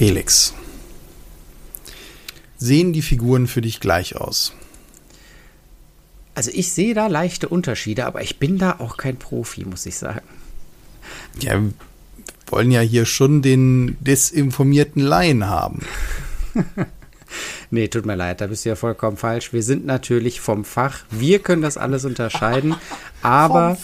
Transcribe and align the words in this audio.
Felix. 0.00 0.54
Sehen 2.56 2.94
die 2.94 3.02
Figuren 3.02 3.46
für 3.46 3.60
dich 3.60 3.80
gleich 3.80 4.16
aus? 4.16 4.54
Also 6.34 6.50
ich 6.54 6.72
sehe 6.72 6.94
da 6.94 7.06
leichte 7.08 7.50
Unterschiede, 7.50 8.06
aber 8.06 8.22
ich 8.22 8.38
bin 8.38 8.56
da 8.56 8.76
auch 8.78 8.96
kein 8.96 9.18
Profi, 9.18 9.66
muss 9.66 9.84
ich 9.84 9.98
sagen. 9.98 10.26
Ja, 11.38 11.60
wir 11.60 11.74
wollen 12.46 12.70
ja 12.70 12.80
hier 12.80 13.04
schon 13.04 13.42
den 13.42 13.98
desinformierten 14.00 15.02
Laien 15.02 15.50
haben. 15.50 15.84
nee, 17.70 17.88
tut 17.88 18.06
mir 18.06 18.16
leid, 18.16 18.40
da 18.40 18.46
bist 18.46 18.64
du 18.64 18.70
ja 18.70 18.76
vollkommen 18.76 19.18
falsch. 19.18 19.52
Wir 19.52 19.62
sind 19.62 19.84
natürlich 19.84 20.40
vom 20.40 20.64
Fach. 20.64 21.00
Wir 21.10 21.40
können 21.40 21.60
das 21.60 21.76
alles 21.76 22.06
unterscheiden, 22.06 22.74
aber 23.20 23.76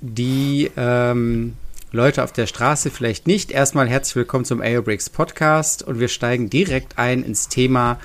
die 0.00 0.70
ähm, 0.76 1.56
Leute 1.92 2.22
auf 2.22 2.32
der 2.32 2.46
Straße 2.46 2.88
vielleicht 2.88 3.26
nicht. 3.26 3.50
Erstmal 3.50 3.88
herzlich 3.88 4.14
willkommen 4.14 4.44
zum 4.44 4.60
Aerobricks 4.60 5.10
Podcast 5.10 5.82
und 5.82 5.98
wir 5.98 6.06
steigen 6.06 6.48
direkt 6.48 6.98
ein 6.98 7.24
ins 7.24 7.48
Thema 7.48 7.98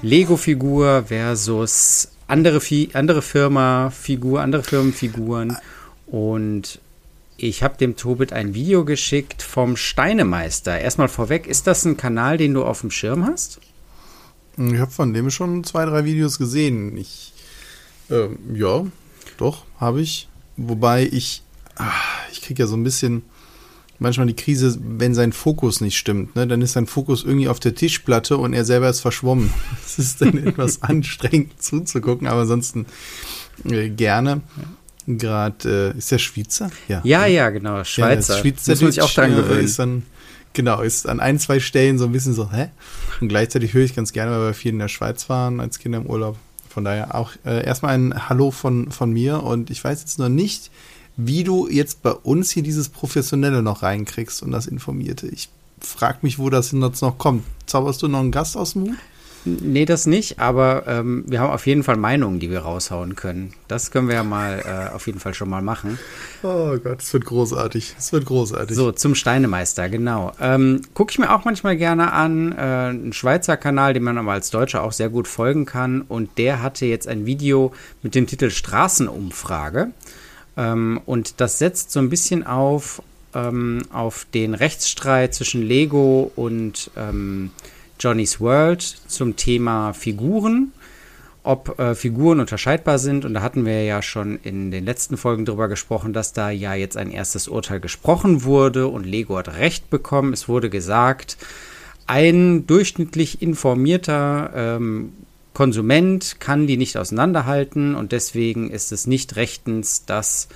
Lego-Figur 0.00 1.04
versus 1.08 2.08
andere, 2.28 2.62
andere 2.94 3.20
Firma, 3.20 3.90
Figur, 3.90 4.40
andere 4.40 4.62
Firmenfiguren. 4.62 5.58
Und 6.06 6.80
ich 7.36 7.62
habe 7.62 7.76
dem 7.76 7.96
Tobit 7.96 8.32
ein 8.32 8.54
Video 8.54 8.86
geschickt 8.86 9.42
vom 9.42 9.76
Steinemeister. 9.76 10.80
Erstmal 10.80 11.08
vorweg, 11.08 11.46
ist 11.46 11.66
das 11.66 11.84
ein 11.84 11.98
Kanal, 11.98 12.38
den 12.38 12.54
du 12.54 12.64
auf 12.64 12.80
dem 12.80 12.90
Schirm 12.90 13.26
hast? 13.26 13.60
Ich 14.56 14.78
habe 14.78 14.90
von 14.90 15.12
dem 15.12 15.30
schon 15.30 15.62
zwei, 15.64 15.84
drei 15.84 16.06
Videos 16.06 16.38
gesehen. 16.38 16.96
Ich, 16.96 17.34
äh, 18.08 18.28
ja, 18.54 18.86
doch, 19.36 19.66
habe 19.78 20.00
ich. 20.00 20.28
Wobei 20.56 21.02
ich 21.02 21.42
ich 22.32 22.42
kriege 22.42 22.62
ja 22.62 22.66
so 22.66 22.76
ein 22.76 22.84
bisschen 22.84 23.22
manchmal 24.02 24.26
die 24.26 24.36
Krise, 24.36 24.78
wenn 24.80 25.14
sein 25.14 25.32
Fokus 25.32 25.80
nicht 25.80 25.96
stimmt. 25.96 26.36
Ne? 26.36 26.46
Dann 26.46 26.60
ist 26.60 26.72
sein 26.72 26.86
Fokus 26.86 27.24
irgendwie 27.24 27.48
auf 27.48 27.60
der 27.60 27.74
Tischplatte 27.74 28.36
und 28.36 28.52
er 28.52 28.64
selber 28.64 28.88
ist 28.90 29.00
verschwommen. 29.00 29.52
Das 29.82 29.98
ist 29.98 30.20
dann 30.22 30.38
etwas 30.46 30.82
anstrengend 30.82 31.62
zuzugucken, 31.62 32.26
aber 32.26 32.42
ansonsten 32.42 32.86
äh, 33.64 33.88
gerne. 33.90 34.40
Gerade, 35.06 35.92
äh, 35.94 35.98
ist 35.98 36.10
der 36.10 36.18
Schweizer? 36.18 36.70
Ja, 36.88 37.00
ja, 37.04 37.26
ja 37.26 37.50
genau, 37.50 37.82
Schweizer. 37.84 38.36
Ja, 38.36 38.40
Schweizer 38.40 38.72
Muss 38.72 38.82
man 38.82 38.92
sich 38.92 39.02
auch 39.02 39.10
dran 39.10 39.34
gewöhnen. 39.34 39.64
Ist 39.64 39.78
dann, 39.78 40.04
genau, 40.52 40.80
ist 40.80 41.08
an 41.08 41.20
ein, 41.20 41.38
zwei 41.38 41.60
Stellen 41.60 41.98
so 41.98 42.04
ein 42.06 42.12
bisschen 42.12 42.34
so, 42.34 42.52
hä? 42.52 42.68
Und 43.20 43.28
gleichzeitig 43.28 43.74
höre 43.74 43.84
ich 43.84 43.94
ganz 43.94 44.12
gerne, 44.12 44.32
weil 44.32 44.46
wir 44.46 44.54
viel 44.54 44.72
in 44.72 44.78
der 44.78 44.88
Schweiz 44.88 45.28
waren 45.28 45.60
als 45.60 45.78
Kinder 45.78 45.98
im 45.98 46.06
Urlaub. 46.06 46.38
Von 46.68 46.84
daher 46.84 47.14
auch 47.14 47.32
äh, 47.44 47.64
erstmal 47.66 47.94
ein 47.94 48.28
Hallo 48.28 48.50
von, 48.50 48.90
von 48.92 49.12
mir 49.12 49.42
und 49.42 49.68
ich 49.70 49.82
weiß 49.82 50.00
jetzt 50.00 50.18
noch 50.18 50.30
nicht, 50.30 50.70
wie 51.16 51.44
du 51.44 51.68
jetzt 51.68 52.02
bei 52.02 52.12
uns 52.12 52.50
hier 52.50 52.62
dieses 52.62 52.88
Professionelle 52.88 53.62
noch 53.62 53.82
reinkriegst 53.82 54.42
und 54.42 54.50
das 54.50 54.66
Informierte. 54.66 55.26
Ich 55.28 55.48
frage 55.80 56.18
mich, 56.22 56.38
wo 56.38 56.50
das 56.50 56.72
jetzt 56.72 57.02
noch 57.02 57.18
kommt. 57.18 57.44
Zauberst 57.66 58.02
du 58.02 58.08
noch 58.08 58.20
einen 58.20 58.30
Gast 58.30 58.56
aus 58.56 58.74
dem 58.74 58.82
Hut? 58.82 58.98
Nee, 59.44 59.86
das 59.86 60.06
nicht, 60.06 60.38
aber 60.38 60.84
ähm, 60.86 61.24
wir 61.26 61.40
haben 61.40 61.50
auf 61.50 61.66
jeden 61.66 61.82
Fall 61.82 61.96
Meinungen, 61.96 62.38
die 62.38 62.48
wir 62.50 62.60
raushauen 62.60 63.16
können. 63.16 63.52
Das 63.66 63.90
können 63.90 64.06
wir 64.06 64.14
ja 64.14 64.22
mal 64.22 64.62
äh, 64.64 64.94
auf 64.94 65.08
jeden 65.08 65.18
Fall 65.18 65.34
schon 65.34 65.48
mal 65.48 65.62
machen. 65.62 65.98
Oh 66.44 66.76
Gott, 66.78 67.02
es 67.02 67.12
wird 67.12 67.24
großartig. 67.24 67.96
Es 67.98 68.12
wird 68.12 68.24
großartig. 68.24 68.76
So, 68.76 68.92
zum 68.92 69.16
Steinemeister, 69.16 69.88
genau. 69.88 70.32
Ähm, 70.40 70.82
Gucke 70.94 71.10
ich 71.10 71.18
mir 71.18 71.34
auch 71.34 71.44
manchmal 71.44 71.76
gerne 71.76 72.12
an. 72.12 72.52
Äh, 72.52 72.90
ein 72.90 73.12
Schweizer 73.12 73.56
Kanal, 73.56 73.94
dem 73.94 74.04
man 74.04 74.16
aber 74.16 74.32
als 74.32 74.50
Deutscher 74.50 74.84
auch 74.84 74.92
sehr 74.92 75.08
gut 75.08 75.26
folgen 75.26 75.66
kann. 75.66 76.02
Und 76.02 76.38
der 76.38 76.62
hatte 76.62 76.86
jetzt 76.86 77.08
ein 77.08 77.26
Video 77.26 77.72
mit 78.02 78.14
dem 78.14 78.28
Titel 78.28 78.48
Straßenumfrage. 78.48 79.90
Ähm, 80.56 81.00
und 81.06 81.40
das 81.40 81.58
setzt 81.58 81.90
so 81.90 82.00
ein 82.00 82.10
bisschen 82.10 82.46
auf, 82.46 83.02
ähm, 83.34 83.82
auf 83.92 84.26
den 84.34 84.54
Rechtsstreit 84.54 85.34
zwischen 85.34 85.62
Lego 85.62 86.30
und 86.36 86.90
ähm, 86.96 87.50
Johnny's 87.98 88.40
World 88.40 88.82
zum 88.82 89.36
Thema 89.36 89.92
Figuren, 89.92 90.72
ob 91.44 91.78
äh, 91.78 91.94
Figuren 91.94 92.40
unterscheidbar 92.40 92.98
sind. 92.98 93.24
Und 93.24 93.34
da 93.34 93.42
hatten 93.42 93.64
wir 93.64 93.84
ja 93.84 94.02
schon 94.02 94.38
in 94.42 94.70
den 94.70 94.84
letzten 94.84 95.16
Folgen 95.16 95.44
darüber 95.44 95.68
gesprochen, 95.68 96.12
dass 96.12 96.32
da 96.32 96.50
ja 96.50 96.74
jetzt 96.74 96.96
ein 96.96 97.10
erstes 97.10 97.48
Urteil 97.48 97.80
gesprochen 97.80 98.44
wurde 98.44 98.88
und 98.88 99.06
Lego 99.06 99.36
hat 99.36 99.56
Recht 99.56 99.88
bekommen. 99.88 100.32
Es 100.32 100.48
wurde 100.48 100.68
gesagt, 100.68 101.36
ein 102.06 102.66
durchschnittlich 102.66 103.40
informierter 103.40 104.50
ähm, 104.54 105.12
Konsument 105.54 106.40
kann 106.40 106.66
die 106.66 106.76
nicht 106.76 106.96
auseinanderhalten 106.96 107.94
und 107.94 108.12
deswegen 108.12 108.70
ist 108.70 108.92
es 108.92 109.06
nicht 109.06 109.36
rechtens, 109.36 110.04
dass 110.04 110.48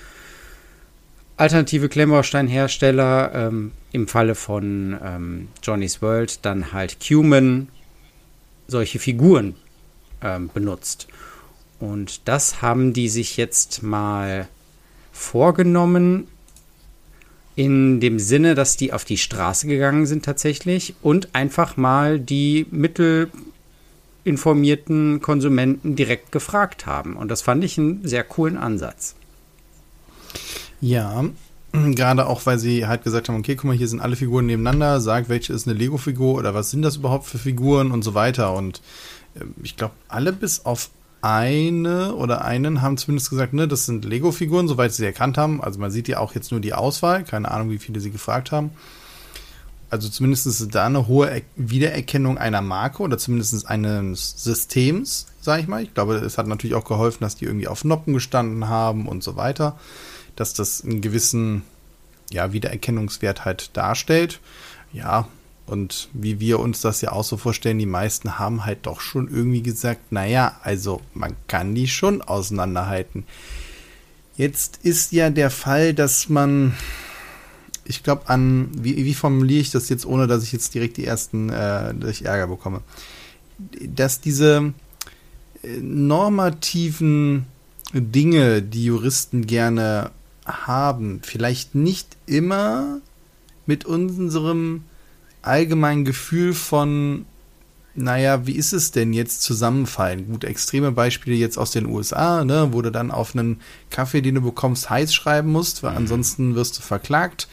alternative 1.37 1.89
Klemmbausteinhersteller 1.89 3.33
ähm, 3.35 3.73
im 3.93 4.09
Falle 4.09 4.35
von 4.35 4.97
ähm, 5.03 5.49
Johnny's 5.63 6.01
World 6.01 6.45
dann 6.45 6.73
halt 6.73 6.99
Cuman 7.07 7.69
solche 8.69 8.99
Figuren 8.99 9.55
ähm, 10.23 10.51
benutzt. 10.53 11.09
Und 11.79 12.27
das 12.27 12.63
haben 12.63 12.93
die 12.95 13.09
sich 13.09 13.37
jetzt 13.37 13.83
mal 13.83 14.49
vorgenommen, 15.13 16.27
in 17.55 18.01
dem 18.01 18.19
Sinne, 18.19 18.55
dass 18.55 18.77
die 18.77 18.93
auf 18.93 19.05
die 19.05 19.17
Straße 19.17 19.67
gegangen 19.67 20.07
sind 20.07 20.25
tatsächlich 20.25 20.95
und 21.03 21.35
einfach 21.35 21.77
mal 21.79 22.21
die 22.21 22.67
Mittel 22.71 23.31
informierten 24.27 25.21
Konsumenten 25.21 25.95
direkt 25.95 26.33
gefragt 26.33 26.85
haben. 26.85 27.17
Und 27.17 27.31
das 27.31 27.43
fand 27.43 27.63
ich 27.63 27.79
einen 27.79 28.07
sehr 28.07 28.25
coolen 28.25 28.57
Ansatz. 28.57 29.15
Ja, 30.81 31.25
gerade 31.73 32.27
auch, 32.27 32.45
weil 32.45 32.59
sie 32.59 32.87
halt 32.87 33.05
gesagt 33.05 33.29
haben, 33.29 33.37
okay, 33.39 33.55
guck 33.55 33.67
mal, 33.67 33.77
hier 33.77 33.87
sind 33.87 34.01
alle 34.01 34.17
Figuren 34.17 34.47
nebeneinander, 34.47 35.01
sagt, 35.01 35.29
welche 35.29 35.53
ist 35.53 35.69
eine 35.69 35.79
Lego-Figur 35.79 36.35
oder 36.35 36.55
was 36.55 36.73
sind 36.73 36.83
das 36.83 36.97
überhaupt 36.97 37.27
für 37.27 37.39
Figuren 37.39 37.93
und 37.93 38.03
so 38.03 38.15
weiter. 38.15 38.53
Und 38.53 38.83
äh, 39.37 39.45
ich 39.63 39.77
glaube, 39.77 39.95
alle 40.09 40.33
bis 40.33 40.65
auf 40.65 40.91
eine 41.23 42.15
oder 42.15 42.45
einen 42.45 42.83
haben 42.83 42.97
zumindest 42.97 43.31
gesagt, 43.31 43.53
ne, 43.53 43.69
das 43.69 43.87
sind 43.87 44.05
Lego-Figuren, 44.05 44.67
soweit 44.67 44.93
sie 44.93 45.07
erkannt 45.07 45.39
haben. 45.39 45.63
Also 45.63 45.79
man 45.79 45.93
sieht 45.93 46.09
ja 46.09 46.19
auch 46.19 46.35
jetzt 46.35 46.51
nur 46.51 46.61
die 46.61 46.75
Auswahl, 46.75 47.23
keine 47.23 47.51
Ahnung, 47.51 47.71
wie 47.71 47.79
viele 47.79 48.01
sie 48.01 48.11
gefragt 48.11 48.51
haben 48.51 48.73
also 49.91 50.09
zumindest 50.09 50.47
ist 50.47 50.75
da 50.75 50.87
eine 50.87 51.07
hohe 51.07 51.43
Wiedererkennung 51.55 52.39
einer 52.39 52.63
Marke 52.63 53.03
oder 53.03 53.19
zumindest 53.19 53.67
eines 53.67 54.35
Systems, 54.37 55.27
sage 55.41 55.63
ich 55.63 55.69
mal. 55.69 55.83
Ich 55.83 55.95
glaube, 55.95 56.17
es 56.17 56.39
hat 56.39 56.47
natürlich 56.47 56.75
auch 56.75 56.85
geholfen, 56.85 57.23
dass 57.23 57.37
die 57.37 57.45
irgendwie 57.45 57.69
auf 57.69 57.85
Noppen 57.85 58.15
gestanden 58.15 58.69
haben 58.69 59.07
und 59.07 59.23
so 59.23 59.37
weiter, 59.37 59.79
dass 60.35 60.55
das 60.55 60.83
einen 60.83 61.01
gewissen 61.01 61.63
ja, 62.33 62.53
Wiedererkennungswert 62.53 63.45
halt 63.45 63.77
darstellt. 63.77 64.41
Ja, 64.93 65.29
und 65.67 66.09
wie 66.13 66.41
wir 66.41 66.61
uns 66.61 66.81
das 66.81 67.01
ja 67.01 67.13
auch 67.13 67.25
so 67.25 67.37
vorstellen, 67.37 67.79
die 67.79 67.87
meisten 67.87 68.39
haben 68.39 68.65
halt 68.65 68.87
doch 68.87 69.01
schon 69.01 69.29
irgendwie 69.29 69.63
gesagt, 69.63 70.13
naja, 70.13 70.57
also 70.63 71.01
man 71.13 71.37
kann 71.49 71.75
die 71.75 71.89
schon 71.89 72.23
auseinanderhalten. 72.23 73.25
Jetzt 74.37 74.81
ist 74.83 75.13
ja 75.13 75.31
der 75.31 75.51
Fall, 75.51 75.95
dass 75.95 76.29
man 76.29 76.75
ich 77.89 78.03
glaube 78.03 78.29
an, 78.29 78.69
wie, 78.73 78.97
wie 78.97 79.15
formuliere 79.15 79.61
ich 79.61 79.71
das 79.71 79.89
jetzt, 79.89 80.07
ohne 80.07 80.27
dass 80.27 80.43
ich 80.43 80.53
jetzt 80.53 80.75
direkt 80.75 80.97
die 80.97 81.05
ersten, 81.05 81.49
äh, 81.51 81.95
dass 81.95 82.11
ich 82.11 82.25
Ärger 82.25 82.49
bekomme, 82.49 82.83
dass 83.81 84.21
diese 84.21 84.75
äh, 85.63 85.79
normativen 85.81 87.47
Dinge, 87.93 88.63
die 88.63 88.85
Juristen 88.85 89.47
gerne 89.47 90.11
haben, 90.45 91.21
vielleicht 91.23 91.75
nicht 91.75 92.17
immer 92.27 93.01
mit 93.67 93.85
unserem 93.85 94.85
allgemeinen 95.43 96.05
Gefühl 96.05 96.55
von, 96.55 97.27
naja, 97.95 98.47
wie 98.47 98.53
ist 98.53 98.73
es 98.73 98.91
denn 98.91 99.13
jetzt 99.13 99.43
zusammenfallen? 99.43 100.27
Gut, 100.27 100.45
extreme 100.45 100.93
Beispiele 100.93 101.37
jetzt 101.37 101.59
aus 101.59 101.71
den 101.71 101.87
USA, 101.87 102.45
ne, 102.45 102.69
wo 102.73 102.83
du 102.83 102.91
dann 102.91 103.11
auf 103.11 103.35
einen 103.35 103.61
Kaffee, 103.91 104.21
den 104.21 104.35
du 104.35 104.41
bekommst, 104.41 104.91
heiß 104.91 105.15
schreiben 105.15 105.51
musst, 105.51 105.83
weil 105.83 105.93
mhm. 105.93 105.99
ansonsten 105.99 106.55
wirst 106.55 106.79
du 106.79 106.83
verklagt. 106.83 107.49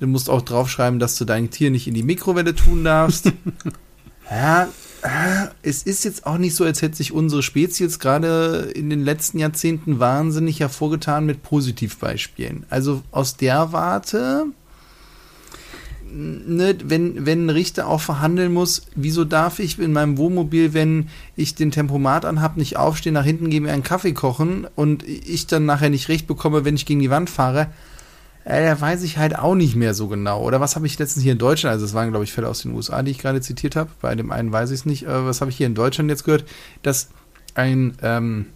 Du 0.00 0.06
musst 0.06 0.28
auch 0.28 0.42
draufschreiben, 0.42 0.98
dass 0.98 1.16
du 1.16 1.24
dein 1.24 1.50
Tier 1.50 1.70
nicht 1.70 1.86
in 1.86 1.94
die 1.94 2.02
Mikrowelle 2.02 2.54
tun 2.54 2.84
darfst. 2.84 3.32
ja, 4.30 4.68
es 5.62 5.82
ist 5.82 6.04
jetzt 6.04 6.26
auch 6.26 6.38
nicht 6.38 6.54
so, 6.54 6.64
als 6.64 6.82
hätte 6.82 6.96
sich 6.96 7.12
unsere 7.12 7.42
Spezies 7.42 7.98
gerade 7.98 8.72
in 8.74 8.90
den 8.90 9.04
letzten 9.04 9.38
Jahrzehnten 9.38 10.00
wahnsinnig 10.00 10.60
hervorgetan 10.60 11.26
mit 11.26 11.42
Positivbeispielen. 11.42 12.64
Also 12.70 13.02
aus 13.10 13.36
der 13.36 13.72
Warte, 13.72 14.46
ne, 16.10 16.76
wenn, 16.84 17.26
wenn 17.26 17.46
ein 17.46 17.50
Richter 17.50 17.86
auch 17.86 18.00
verhandeln 18.00 18.52
muss, 18.52 18.86
wieso 18.94 19.24
darf 19.24 19.58
ich 19.58 19.78
in 19.78 19.92
meinem 19.92 20.16
Wohnmobil, 20.16 20.72
wenn 20.72 21.08
ich 21.36 21.54
den 21.54 21.70
Tempomat 21.70 22.24
anhab, 22.24 22.56
nicht 22.56 22.76
aufstehen, 22.76 23.14
nach 23.14 23.24
hinten 23.24 23.50
gehen, 23.50 23.64
mir 23.64 23.72
einen 23.72 23.82
Kaffee 23.82 24.12
kochen 24.12 24.66
und 24.74 25.02
ich 25.02 25.46
dann 25.46 25.66
nachher 25.66 25.90
nicht 25.90 26.08
recht 26.08 26.26
bekomme, 26.26 26.64
wenn 26.64 26.76
ich 26.76 26.86
gegen 26.86 27.00
die 27.00 27.10
Wand 27.10 27.28
fahre? 27.28 27.68
Äh, 28.44 28.64
da 28.64 28.80
weiß 28.80 29.02
ich 29.02 29.18
halt 29.18 29.38
auch 29.38 29.54
nicht 29.54 29.76
mehr 29.76 29.94
so 29.94 30.08
genau. 30.08 30.42
Oder 30.42 30.60
was 30.60 30.76
habe 30.76 30.86
ich 30.86 30.98
letztens 30.98 31.22
hier 31.22 31.32
in 31.32 31.38
Deutschland, 31.38 31.72
also 31.72 31.84
es 31.84 31.94
waren, 31.94 32.10
glaube 32.10 32.24
ich, 32.24 32.32
Fälle 32.32 32.48
aus 32.48 32.62
den 32.62 32.74
USA, 32.74 33.02
die 33.02 33.10
ich 33.10 33.18
gerade 33.18 33.40
zitiert 33.40 33.76
habe. 33.76 33.90
Bei 34.00 34.14
dem 34.14 34.30
einen 34.30 34.52
weiß 34.52 34.70
ich 34.70 34.80
es 34.80 34.86
nicht. 34.86 35.04
Äh, 35.04 35.26
was 35.26 35.40
habe 35.40 35.50
ich 35.50 35.56
hier 35.56 35.66
in 35.66 35.74
Deutschland 35.74 36.10
jetzt 36.10 36.24
gehört? 36.24 36.44
Dass 36.82 37.08
ein, 37.54 37.96
ähm, 38.02 38.46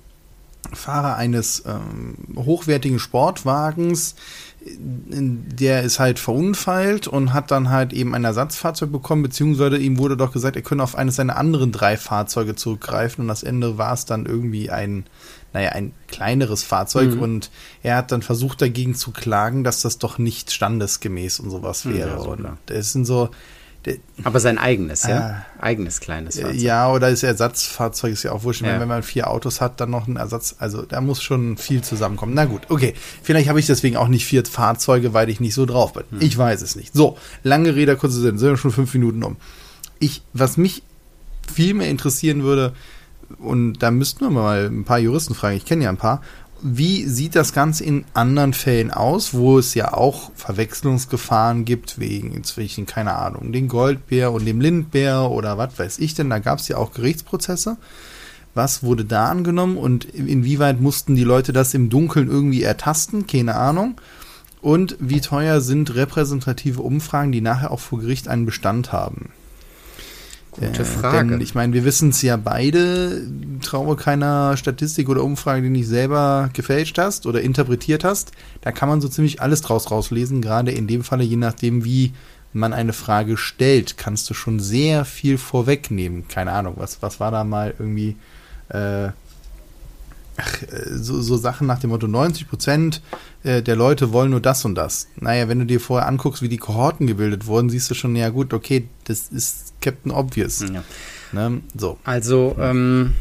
Fahrer 0.72 1.16
eines 1.16 1.64
ähm, 1.66 2.16
hochwertigen 2.36 2.98
Sportwagens, 2.98 4.16
der 4.60 5.82
ist 5.82 5.98
halt 5.98 6.18
verunfallt 6.18 7.06
und 7.08 7.32
hat 7.32 7.50
dann 7.50 7.70
halt 7.70 7.92
eben 7.92 8.14
ein 8.14 8.24
Ersatzfahrzeug 8.24 8.92
bekommen, 8.92 9.22
beziehungsweise 9.22 9.78
ihm 9.78 9.98
wurde 9.98 10.16
doch 10.16 10.32
gesagt, 10.32 10.56
er 10.56 10.62
könne 10.62 10.82
auf 10.82 10.96
eines 10.96 11.16
seiner 11.16 11.36
anderen 11.36 11.72
drei 11.72 11.96
Fahrzeuge 11.96 12.54
zurückgreifen 12.54 13.22
und 13.22 13.28
das 13.28 13.44
Ende 13.44 13.78
war 13.78 13.94
es 13.94 14.04
dann 14.04 14.26
irgendwie 14.26 14.68
ein, 14.70 15.06
naja, 15.52 15.70
ein 15.70 15.92
kleineres 16.08 16.62
Fahrzeug 16.62 17.14
mhm. 17.14 17.22
und 17.22 17.50
er 17.82 17.96
hat 17.96 18.12
dann 18.12 18.22
versucht 18.22 18.60
dagegen 18.60 18.94
zu 18.94 19.10
klagen, 19.12 19.64
dass 19.64 19.82
das 19.82 19.98
doch 19.98 20.18
nicht 20.18 20.52
standesgemäß 20.52 21.40
und 21.40 21.50
sowas 21.50 21.86
wäre. 21.86 22.10
Ja, 22.10 22.16
und 22.16 22.46
das 22.66 22.92
sind 22.92 23.04
so, 23.06 23.30
aber 24.24 24.40
sein 24.40 24.58
eigenes, 24.58 25.04
ja? 25.04 25.44
Äh, 25.60 25.62
eigenes 25.62 26.00
kleines 26.00 26.38
Fahrzeug. 26.38 26.56
Ja, 26.56 26.90
oder 26.90 27.10
das 27.10 27.22
Ersatzfahrzeug 27.22 28.12
ist 28.12 28.22
ja 28.22 28.32
auch 28.32 28.42
wurscht. 28.42 28.62
Ja. 28.62 28.78
Wenn 28.80 28.88
man 28.88 29.02
vier 29.02 29.30
Autos 29.30 29.60
hat, 29.60 29.80
dann 29.80 29.90
noch 29.90 30.06
ein 30.08 30.16
Ersatz. 30.16 30.56
Also 30.58 30.82
da 30.82 31.00
muss 31.00 31.22
schon 31.22 31.56
viel 31.56 31.82
zusammenkommen. 31.82 32.34
Na 32.34 32.44
gut, 32.44 32.62
okay. 32.68 32.94
Vielleicht 33.22 33.48
habe 33.48 33.60
ich 33.60 33.66
deswegen 33.66 33.96
auch 33.96 34.08
nicht 34.08 34.26
vier 34.26 34.44
Fahrzeuge, 34.44 35.14
weil 35.14 35.30
ich 35.30 35.40
nicht 35.40 35.54
so 35.54 35.64
drauf 35.64 35.92
bin. 35.92 36.04
Hm. 36.10 36.20
Ich 36.20 36.36
weiß 36.36 36.62
es 36.62 36.76
nicht. 36.76 36.92
So, 36.92 37.16
lange 37.42 37.74
Rede, 37.74 37.96
kurze 37.96 38.20
Sinn. 38.20 38.38
Sind 38.38 38.50
wir 38.50 38.56
schon 38.56 38.72
fünf 38.72 38.92
Minuten 38.94 39.22
um. 39.22 39.36
Ich, 40.00 40.22
was 40.32 40.56
mich 40.56 40.82
viel 41.52 41.74
mehr 41.74 41.88
interessieren 41.88 42.42
würde, 42.42 42.74
und 43.38 43.74
da 43.82 43.90
müssten 43.90 44.20
wir 44.20 44.30
mal 44.30 44.66
ein 44.66 44.84
paar 44.84 44.98
Juristen 44.98 45.34
fragen, 45.34 45.56
ich 45.56 45.64
kenne 45.64 45.84
ja 45.84 45.90
ein 45.90 45.96
paar, 45.96 46.22
wie 46.60 47.04
sieht 47.04 47.36
das 47.36 47.52
Ganze 47.52 47.84
in 47.84 48.04
anderen 48.14 48.52
Fällen 48.52 48.90
aus, 48.90 49.32
wo 49.32 49.58
es 49.58 49.74
ja 49.74 49.92
auch 49.92 50.32
Verwechslungsgefahren 50.34 51.64
gibt, 51.64 52.00
wegen 52.00 52.42
zwischen, 52.42 52.84
keine 52.84 53.14
Ahnung, 53.14 53.52
dem 53.52 53.68
Goldbär 53.68 54.32
und 54.32 54.44
dem 54.44 54.60
Lindbär 54.60 55.30
oder 55.30 55.56
was 55.56 55.78
weiß 55.78 55.98
ich 56.00 56.14
denn? 56.14 56.30
Da 56.30 56.40
gab 56.40 56.58
es 56.58 56.68
ja 56.68 56.76
auch 56.76 56.92
Gerichtsprozesse. 56.92 57.76
Was 58.54 58.82
wurde 58.82 59.04
da 59.04 59.28
angenommen 59.28 59.76
und 59.76 60.04
inwieweit 60.04 60.80
mussten 60.80 61.14
die 61.14 61.22
Leute 61.22 61.52
das 61.52 61.74
im 61.74 61.90
Dunkeln 61.90 62.28
irgendwie 62.28 62.62
ertasten? 62.62 63.28
Keine 63.28 63.54
Ahnung. 63.54 64.00
Und 64.60 64.96
wie 64.98 65.20
teuer 65.20 65.60
sind 65.60 65.94
repräsentative 65.94 66.82
Umfragen, 66.82 67.30
die 67.30 67.40
nachher 67.40 67.70
auch 67.70 67.78
vor 67.78 68.00
Gericht 68.00 68.26
einen 68.26 68.46
Bestand 68.46 68.90
haben? 68.90 69.30
Gute 70.58 70.82
äh, 70.82 70.84
Frage. 70.84 71.30
Denn 71.30 71.40
ich 71.40 71.54
meine, 71.54 71.72
wir 71.72 71.84
wissen 71.84 72.10
es 72.10 72.22
ja 72.22 72.36
beide, 72.36 73.22
traue 73.62 73.96
keiner 73.96 74.56
Statistik 74.56 75.08
oder 75.08 75.24
Umfrage, 75.24 75.62
die 75.62 75.70
nicht 75.70 75.88
selber 75.88 76.50
gefälscht 76.52 76.98
hast 76.98 77.26
oder 77.26 77.40
interpretiert 77.40 78.04
hast. 78.04 78.32
Da 78.60 78.72
kann 78.72 78.88
man 78.88 79.00
so 79.00 79.08
ziemlich 79.08 79.40
alles 79.40 79.62
draus 79.62 79.90
rauslesen, 79.90 80.42
gerade 80.42 80.70
in 80.70 80.86
dem 80.86 81.04
Falle, 81.04 81.24
je 81.24 81.36
nachdem, 81.36 81.84
wie 81.84 82.12
man 82.52 82.72
eine 82.72 82.92
Frage 82.92 83.36
stellt, 83.36 83.96
kannst 83.96 84.28
du 84.30 84.34
schon 84.34 84.58
sehr 84.58 85.04
viel 85.04 85.38
vorwegnehmen. 85.38 86.28
Keine 86.28 86.52
Ahnung, 86.52 86.74
was, 86.76 87.02
was 87.02 87.20
war 87.20 87.30
da 87.30 87.44
mal 87.44 87.74
irgendwie 87.78 88.16
äh, 88.70 89.10
ach, 90.38 90.62
so, 90.90 91.20
so 91.20 91.36
Sachen 91.36 91.66
nach 91.66 91.80
dem 91.80 91.90
Motto 91.90 92.06
90 92.06 92.48
Prozent 92.48 93.02
äh, 93.42 93.62
der 93.62 93.76
Leute 93.76 94.12
wollen 94.12 94.30
nur 94.30 94.40
das 94.40 94.64
und 94.64 94.74
das. 94.74 95.08
Naja, 95.16 95.48
wenn 95.48 95.58
du 95.58 95.66
dir 95.66 95.80
vorher 95.80 96.08
anguckst, 96.08 96.42
wie 96.42 96.48
die 96.48 96.56
Kohorten 96.56 97.06
gebildet 97.06 97.46
wurden, 97.46 97.68
siehst 97.68 97.90
du 97.90 97.94
schon, 97.94 98.16
ja 98.16 98.30
gut, 98.30 98.54
okay, 98.54 98.88
das 99.04 99.28
ist 99.28 99.74
Captain 99.80 100.12
Obvious. 100.12 100.64
Ja. 100.72 100.82
Ne? 101.32 101.60
So. 101.76 101.98
Also, 102.04 102.56
ähm, 102.58 103.14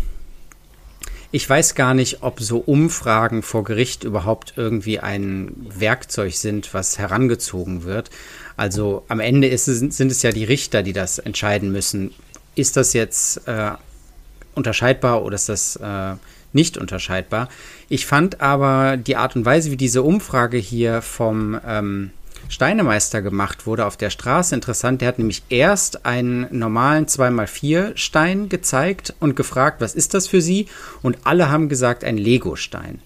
ich 1.32 1.50
weiß 1.50 1.76
gar 1.76 1.94
nicht, 1.94 2.24
ob 2.24 2.40
so 2.40 2.60
Umfragen 2.60 3.44
vor 3.44 3.64
Gericht 3.64 4.04
überhaupt 4.04 4.54
irgendwie 4.56 5.00
ein 5.00 5.52
Werkzeug 5.78 6.34
sind, 6.34 6.74
was 6.74 6.98
herangezogen 6.98 7.84
wird. 7.84 8.10
Also 8.56 9.04
am 9.08 9.20
Ende 9.20 9.50
es, 9.50 9.66
sind 9.66 10.00
es 10.00 10.22
ja 10.22 10.32
die 10.32 10.46
Richter, 10.46 10.84
die 10.84 10.94
das 10.94 11.20
entscheiden 11.20 11.72
müssen. 11.72 12.12
Ist 12.56 12.78
das 12.78 12.94
jetzt 12.94 13.46
äh, 13.48 13.72
unterscheidbar 14.56 15.24
oder 15.24 15.36
ist 15.36 15.50
das 15.50 15.76
äh, 15.76 16.16
nicht 16.54 16.78
unterscheidbar? 16.78 17.50
Ich 17.90 18.06
fand 18.06 18.42
aber 18.42 18.98
die 18.98 19.16
Art 19.16 19.36
und 19.36 19.46
Weise, 19.46 19.72
wie 19.72 19.78
diese 19.78 20.04
Umfrage 20.04 20.58
hier 20.58 21.02
vom 21.02 21.60
ähm, 21.66 22.12
Steinemeister 22.50 23.22
gemacht 23.22 23.66
wurde 23.66 23.86
auf 23.86 23.98
der 23.98 24.10
Straße 24.10 24.56
interessant. 24.56 25.02
Der 25.02 25.10
hat 25.10 25.20
nämlich 25.20 25.44
erst 25.50 26.06
einen 26.06 26.48
normalen 26.52 27.06
2x4 27.06 27.98
Stein 27.98 28.50
gezeigt 28.50 29.14
und 29.20 29.36
gefragt, 29.36 29.82
was 29.82 29.96
ist 29.96 30.14
das 30.14 30.28
für 30.28 30.42
Sie? 30.42 30.68
Und 31.02 31.18
alle 31.24 31.50
haben 31.50 31.70
gesagt, 31.70 32.04
ein 32.04 32.18
Lego-Stein. 32.18 33.02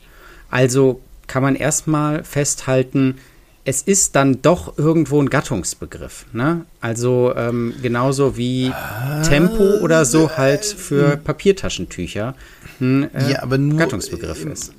Also 0.49 1.01
kann 1.27 1.43
man 1.43 1.55
erstmal 1.55 2.23
festhalten, 2.23 3.17
es 3.63 3.81
ist 3.83 4.15
dann 4.15 4.41
doch 4.41 4.77
irgendwo 4.77 5.21
ein 5.21 5.29
Gattungsbegriff. 5.29 6.25
Ne? 6.33 6.65
Also 6.79 7.33
ähm, 7.35 7.73
genauso 7.81 8.37
wie 8.37 8.71
ah, 8.73 9.21
Tempo 9.21 9.79
oder 9.81 10.05
so 10.05 10.35
halt 10.35 10.65
für 10.65 11.17
Papiertaschentücher 11.17 12.35
ein 12.79 13.13
äh, 13.13 13.31
ja, 13.33 13.43
aber 13.43 13.57
nur, 13.57 13.77
Gattungsbegriff 13.77 14.45
ist. 14.45 14.73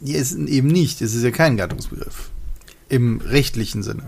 Ja, 0.00 0.18
ist 0.18 0.36
eben 0.36 0.68
nicht. 0.68 1.02
Es 1.02 1.14
ist 1.14 1.24
ja 1.24 1.30
kein 1.30 1.56
Gattungsbegriff. 1.56 2.30
Im 2.88 3.20
rechtlichen 3.20 3.82
Sinne. 3.82 4.04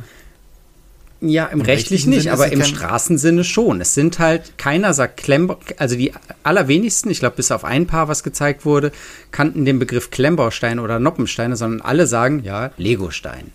Ja, 1.21 1.47
im, 1.47 1.61
Im 1.61 1.67
rechtlichen, 1.67 2.11
nicht, 2.11 2.31
aber 2.31 2.53
im 2.53 2.63
Straßensinne 2.63 3.45
schon. 3.45 3.81
Es 3.81 3.95
sind 3.95 4.19
halt, 4.19 4.59
keiner 4.59 4.93
sagt 4.93 5.17
Klemmbau, 5.17 5.59
also 5.79 5.97
die 5.97 6.13
allerwenigsten, 6.43 7.11
ich 7.11 7.21
glaube 7.21 7.37
bis 7.37 7.51
auf 7.51 7.65
ein 7.65 7.87
Paar, 7.87 8.09
was 8.09 8.23
gezeigt 8.23 8.67
wurde, 8.67 8.93
kannten 9.31 9.65
den 9.65 9.79
Begriff 9.79 10.11
Klemmbausteine 10.11 10.83
oder 10.83 10.99
Noppensteine, 10.99 11.57
sondern 11.57 11.81
alle 11.81 12.07
sagen, 12.07 12.43
ja, 12.45 12.73
Legostein. 12.77 13.53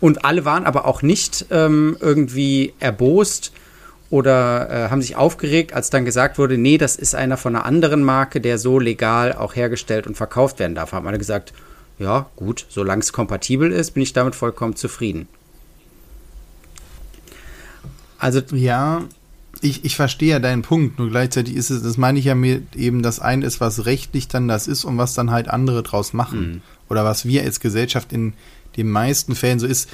Und 0.00 0.24
alle 0.24 0.44
waren 0.44 0.64
aber 0.64 0.84
auch 0.84 1.02
nicht 1.02 1.46
ähm, 1.50 1.96
irgendwie 2.00 2.74
erbost 2.80 3.52
oder 4.10 4.70
äh, 4.70 4.90
haben 4.90 5.02
sich 5.02 5.16
aufgeregt, 5.16 5.72
als 5.72 5.90
dann 5.90 6.04
gesagt 6.04 6.38
wurde, 6.38 6.58
nee, 6.58 6.78
das 6.78 6.96
ist 6.96 7.14
einer 7.14 7.36
von 7.36 7.56
einer 7.56 7.64
anderen 7.64 8.04
Marke, 8.04 8.40
der 8.40 8.58
so 8.58 8.78
legal 8.78 9.32
auch 9.32 9.56
hergestellt 9.56 10.06
und 10.06 10.16
verkauft 10.16 10.58
werden 10.58 10.74
darf. 10.74 10.92
Haben 10.92 11.06
alle 11.06 11.18
gesagt, 11.18 11.52
ja, 11.98 12.26
gut, 12.36 12.66
solange 12.68 13.00
es 13.00 13.12
kompatibel 13.12 13.72
ist, 13.72 13.92
bin 13.92 14.02
ich 14.02 14.12
damit 14.12 14.34
vollkommen 14.34 14.76
zufrieden. 14.76 15.28
Also. 18.18 18.40
Ja, 18.52 19.04
ich, 19.62 19.84
ich 19.84 19.96
verstehe 19.96 20.30
ja 20.30 20.38
deinen 20.38 20.62
Punkt, 20.62 20.98
nur 20.98 21.08
gleichzeitig 21.08 21.56
ist 21.56 21.70
es, 21.70 21.82
das 21.82 21.96
meine 21.96 22.18
ich 22.18 22.26
ja 22.26 22.34
mit 22.34 22.76
eben, 22.76 23.02
das 23.02 23.20
eine 23.20 23.46
ist, 23.46 23.60
was 23.60 23.86
rechtlich 23.86 24.28
dann 24.28 24.48
das 24.48 24.68
ist 24.68 24.84
und 24.84 24.98
was 24.98 25.14
dann 25.14 25.30
halt 25.30 25.48
andere 25.48 25.82
draus 25.82 26.12
machen. 26.12 26.40
Mhm. 26.40 26.62
Oder 26.88 27.04
was 27.04 27.24
wir 27.24 27.42
als 27.42 27.60
Gesellschaft 27.60 28.12
in 28.12 28.34
den 28.76 28.90
meisten 28.90 29.34
Fällen 29.34 29.58
so 29.58 29.66
ist. 29.66 29.88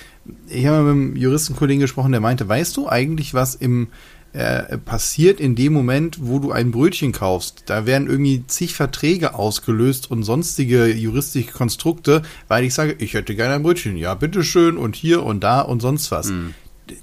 Ich 0.48 0.66
habe 0.66 0.82
mit 0.82 0.90
einem 0.90 1.16
Juristenkollegen 1.16 1.80
gesprochen, 1.80 2.12
der 2.12 2.20
meinte, 2.20 2.48
weißt 2.48 2.76
du 2.76 2.88
eigentlich, 2.88 3.34
was 3.34 3.54
im 3.54 3.88
äh, 4.34 4.78
passiert 4.78 5.40
in 5.40 5.54
dem 5.54 5.74
Moment, 5.74 6.18
wo 6.22 6.38
du 6.38 6.52
ein 6.52 6.70
Brötchen 6.70 7.12
kaufst. 7.12 7.64
Da 7.66 7.84
werden 7.84 8.08
irgendwie 8.08 8.44
zig 8.46 8.74
Verträge 8.74 9.34
ausgelöst 9.34 10.10
und 10.10 10.22
sonstige 10.22 10.86
juristische 10.90 11.52
Konstrukte, 11.52 12.22
weil 12.48 12.64
ich 12.64 12.72
sage, 12.72 12.96
ich 12.98 13.12
hätte 13.12 13.34
gerne 13.34 13.56
ein 13.56 13.62
Brötchen. 13.62 13.98
Ja, 13.98 14.14
bitteschön 14.14 14.78
und 14.78 14.96
hier 14.96 15.22
und 15.22 15.44
da 15.44 15.60
und 15.60 15.82
sonst 15.82 16.10
was. 16.10 16.30
Mhm. 16.30 16.54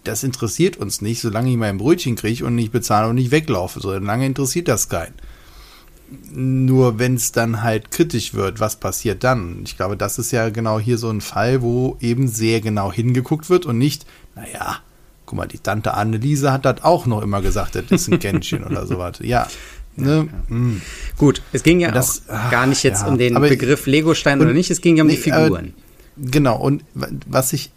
Das 0.03 0.23
interessiert 0.23 0.77
uns 0.77 1.01
nicht, 1.01 1.21
solange 1.21 1.51
ich 1.51 1.57
mein 1.57 1.77
Brötchen 1.77 2.15
kriege 2.15 2.45
und 2.45 2.55
nicht 2.55 2.71
bezahle 2.71 3.07
und 3.07 3.15
nicht 3.15 3.29
weglaufe. 3.29 3.79
Solange 3.79 4.25
interessiert 4.25 4.67
das 4.67 4.89
keinen. 4.89 5.13
Nur 6.31 6.97
wenn 6.97 7.15
es 7.15 7.31
dann 7.31 7.61
halt 7.61 7.91
kritisch 7.91 8.33
wird, 8.33 8.59
was 8.59 8.77
passiert 8.77 9.23
dann? 9.23 9.61
Ich 9.65 9.77
glaube, 9.77 9.95
das 9.95 10.17
ist 10.17 10.31
ja 10.31 10.49
genau 10.49 10.79
hier 10.79 10.97
so 10.97 11.09
ein 11.09 11.21
Fall, 11.21 11.61
wo 11.61 11.97
eben 11.99 12.27
sehr 12.27 12.61
genau 12.61 12.91
hingeguckt 12.91 13.49
wird 13.49 13.65
und 13.65 13.77
nicht, 13.77 14.05
naja, 14.35 14.79
guck 15.25 15.37
mal, 15.37 15.47
die 15.47 15.59
Tante 15.59 15.93
Anneliese 15.93 16.51
hat 16.51 16.65
das 16.65 16.83
auch 16.83 17.05
noch 17.05 17.21
immer 17.21 17.41
gesagt, 17.41 17.75
das 17.75 17.83
ist 17.89 18.11
ein 18.11 18.19
Kännchen 18.19 18.63
oder 18.63 18.87
sowas. 18.87 19.17
Ja. 19.21 19.47
Ne? 19.95 20.27
Ja, 20.49 20.55
mm. 20.55 20.81
Gut, 21.17 21.41
es 21.51 21.61
ging 21.61 21.79
ja 21.79 21.91
das, 21.91 22.23
auch 22.27 22.49
gar 22.49 22.65
nicht 22.65 22.83
jetzt 22.83 23.01
ja, 23.01 23.07
um 23.07 23.17
den 23.17 23.35
Begriff 23.35 23.85
Legostein 23.85 24.41
oder 24.41 24.53
nicht, 24.53 24.71
es 24.71 24.81
ging 24.81 24.97
ja 24.97 25.03
um 25.03 25.07
nee, 25.07 25.15
die 25.15 25.21
Figuren. 25.21 25.73
Äh, 26.17 26.29
genau, 26.31 26.57
und 26.57 26.83
was 27.27 27.53
ich 27.53 27.71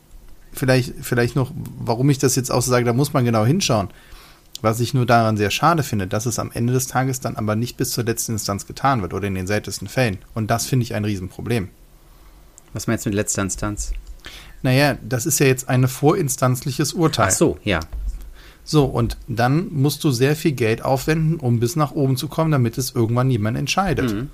vielleicht, 0.53 0.95
vielleicht 1.03 1.37
noch, 1.37 1.53
warum 1.79 2.09
ich 2.11 2.19
das 2.19 2.37
jetzt 2.37 2.51
auch 2.51 2.63
so 2.63 2.71
sage, 2.71 2.85
da 2.85 2.93
muss 2.93 3.13
man 3.13 3.25
genau 3.25 3.45
hinschauen. 3.45 3.89
Was 4.63 4.79
ich 4.79 4.95
nur 4.95 5.07
daran 5.07 5.37
sehr 5.37 5.51
schade 5.51 5.83
finde, 5.83 6.07
dass 6.07 6.25
es 6.25 6.39
am 6.39 6.53
Ende 6.53 6.73
des 6.73 6.87
Tages 6.87 7.19
dann 7.19 7.37
aber 7.37 7.57
nicht 7.57 7.77
bis 7.77 7.91
zur 7.91 8.05
letzten 8.05 8.33
Instanz 8.33 8.67
getan 8.67 9.03
wird 9.03 9.13
oder 9.13 9.27
in 9.27 9.35
den 9.35 9.49
seltensten 9.49 9.89
Fällen. 9.89 10.19
Und 10.35 10.51
das 10.51 10.67
finde 10.67 10.85
ich 10.85 10.95
ein 10.95 11.05
Riesenproblem. 11.05 11.69
Was 12.73 12.87
meinst 12.87 13.05
du 13.05 13.11
mit 13.11 13.17
letzter 13.17 13.43
Instanz? 13.43 13.93
Naja, 14.63 14.97
das 15.03 15.27
ist 15.27 15.41
ja 15.41 15.47
jetzt 15.47 15.69
ein 15.69 15.89
vorinstanzliches 15.89 16.93
Urteil. 16.93 17.29
Ach 17.29 17.33
so, 17.33 17.59
ja. 17.65 17.81
So, 18.65 18.85
und 18.85 19.17
dann 19.27 19.73
musst 19.73 20.05
du 20.05 20.13
sehr 20.13 20.37
viel 20.37 20.53
Geld 20.53 20.85
aufwenden, 20.85 21.41
um 21.41 21.59
bis 21.59 21.75
nach 21.75 21.91
oben 21.91 22.17
zu 22.17 22.29
kommen, 22.29 22.53
damit 22.53 22.79
es 22.79 22.95
irgendwann 22.95 23.31
jemand 23.31 23.59
entscheidet. 23.59 24.13
Mhm. 24.13 24.31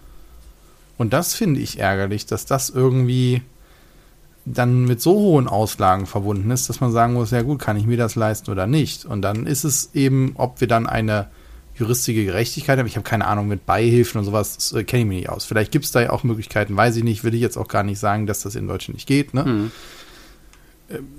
Und 0.98 1.14
das 1.14 1.34
finde 1.34 1.60
ich 1.60 1.78
ärgerlich, 1.78 2.26
dass 2.26 2.44
das 2.44 2.68
irgendwie 2.68 3.40
dann 4.52 4.84
mit 4.84 5.00
so 5.00 5.12
hohen 5.12 5.48
Auslagen 5.48 6.06
verbunden 6.06 6.50
ist, 6.50 6.68
dass 6.68 6.80
man 6.80 6.92
sagen 6.92 7.14
muss, 7.14 7.30
ja 7.30 7.42
gut, 7.42 7.58
kann 7.58 7.76
ich 7.76 7.86
mir 7.86 7.96
das 7.96 8.14
leisten 8.14 8.50
oder 8.50 8.66
nicht. 8.66 9.04
Und 9.04 9.22
dann 9.22 9.46
ist 9.46 9.64
es 9.64 9.90
eben, 9.94 10.32
ob 10.34 10.60
wir 10.60 10.68
dann 10.68 10.86
eine 10.86 11.28
juristische 11.78 12.24
Gerechtigkeit 12.24 12.78
haben. 12.78 12.86
Ich 12.86 12.96
habe 12.96 13.08
keine 13.08 13.26
Ahnung 13.26 13.48
mit 13.48 13.64
Beihilfen 13.66 14.18
und 14.18 14.24
sowas, 14.24 14.72
äh, 14.72 14.84
kenne 14.84 15.02
ich 15.02 15.08
mich 15.08 15.18
nicht 15.18 15.28
aus. 15.30 15.44
Vielleicht 15.44 15.72
gibt 15.72 15.84
es 15.84 15.92
da 15.92 16.00
ja 16.00 16.10
auch 16.10 16.24
Möglichkeiten, 16.24 16.76
weiß 16.76 16.96
ich 16.96 17.04
nicht, 17.04 17.24
will 17.24 17.34
ich 17.34 17.40
jetzt 17.40 17.56
auch 17.56 17.68
gar 17.68 17.82
nicht 17.82 17.98
sagen, 17.98 18.26
dass 18.26 18.42
das 18.42 18.54
in 18.56 18.66
Deutschland 18.66 18.96
nicht 18.96 19.06
geht. 19.06 19.34
Ne? 19.34 19.44
Mhm. 19.44 19.72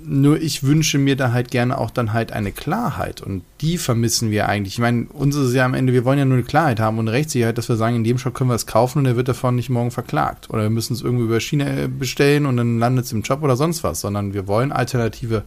Nur 0.04 0.40
ich 0.40 0.64
wünsche 0.64 0.98
mir 0.98 1.14
da 1.14 1.32
halt 1.32 1.50
gerne 1.50 1.78
auch 1.78 1.90
dann 1.90 2.12
halt 2.12 2.32
eine 2.32 2.50
Klarheit 2.50 3.20
und 3.20 3.42
die 3.60 3.78
vermissen 3.78 4.30
wir 4.30 4.48
eigentlich. 4.48 4.74
Ich 4.74 4.80
meine, 4.80 5.06
uns 5.12 5.36
ist 5.36 5.54
ja 5.54 5.64
am 5.64 5.74
Ende, 5.74 5.92
wir 5.92 6.04
wollen 6.04 6.18
ja 6.18 6.24
nur 6.24 6.38
eine 6.38 6.46
Klarheit 6.46 6.80
haben 6.80 6.98
und 6.98 7.08
eine 7.08 7.16
Rechtssicherheit, 7.16 7.56
dass 7.56 7.68
wir 7.68 7.76
sagen, 7.76 7.94
in 7.94 8.02
dem 8.02 8.18
Shop 8.18 8.34
können 8.34 8.50
wir 8.50 8.56
es 8.56 8.66
kaufen 8.66 8.98
und 8.98 9.06
er 9.06 9.14
wird 9.14 9.28
davon 9.28 9.54
nicht 9.54 9.70
morgen 9.70 9.92
verklagt. 9.92 10.50
Oder 10.50 10.62
wir 10.62 10.70
müssen 10.70 10.94
es 10.94 11.02
irgendwie 11.02 11.24
über 11.24 11.38
China 11.38 11.66
äh, 11.66 11.88
bestellen 11.88 12.46
und 12.46 12.56
dann 12.56 12.80
landet 12.80 13.04
es 13.04 13.12
im 13.12 13.22
Job 13.22 13.42
oder 13.42 13.56
sonst 13.56 13.84
was, 13.84 14.00
sondern 14.00 14.34
wir 14.34 14.48
wollen 14.48 14.72
alternative 14.72 15.44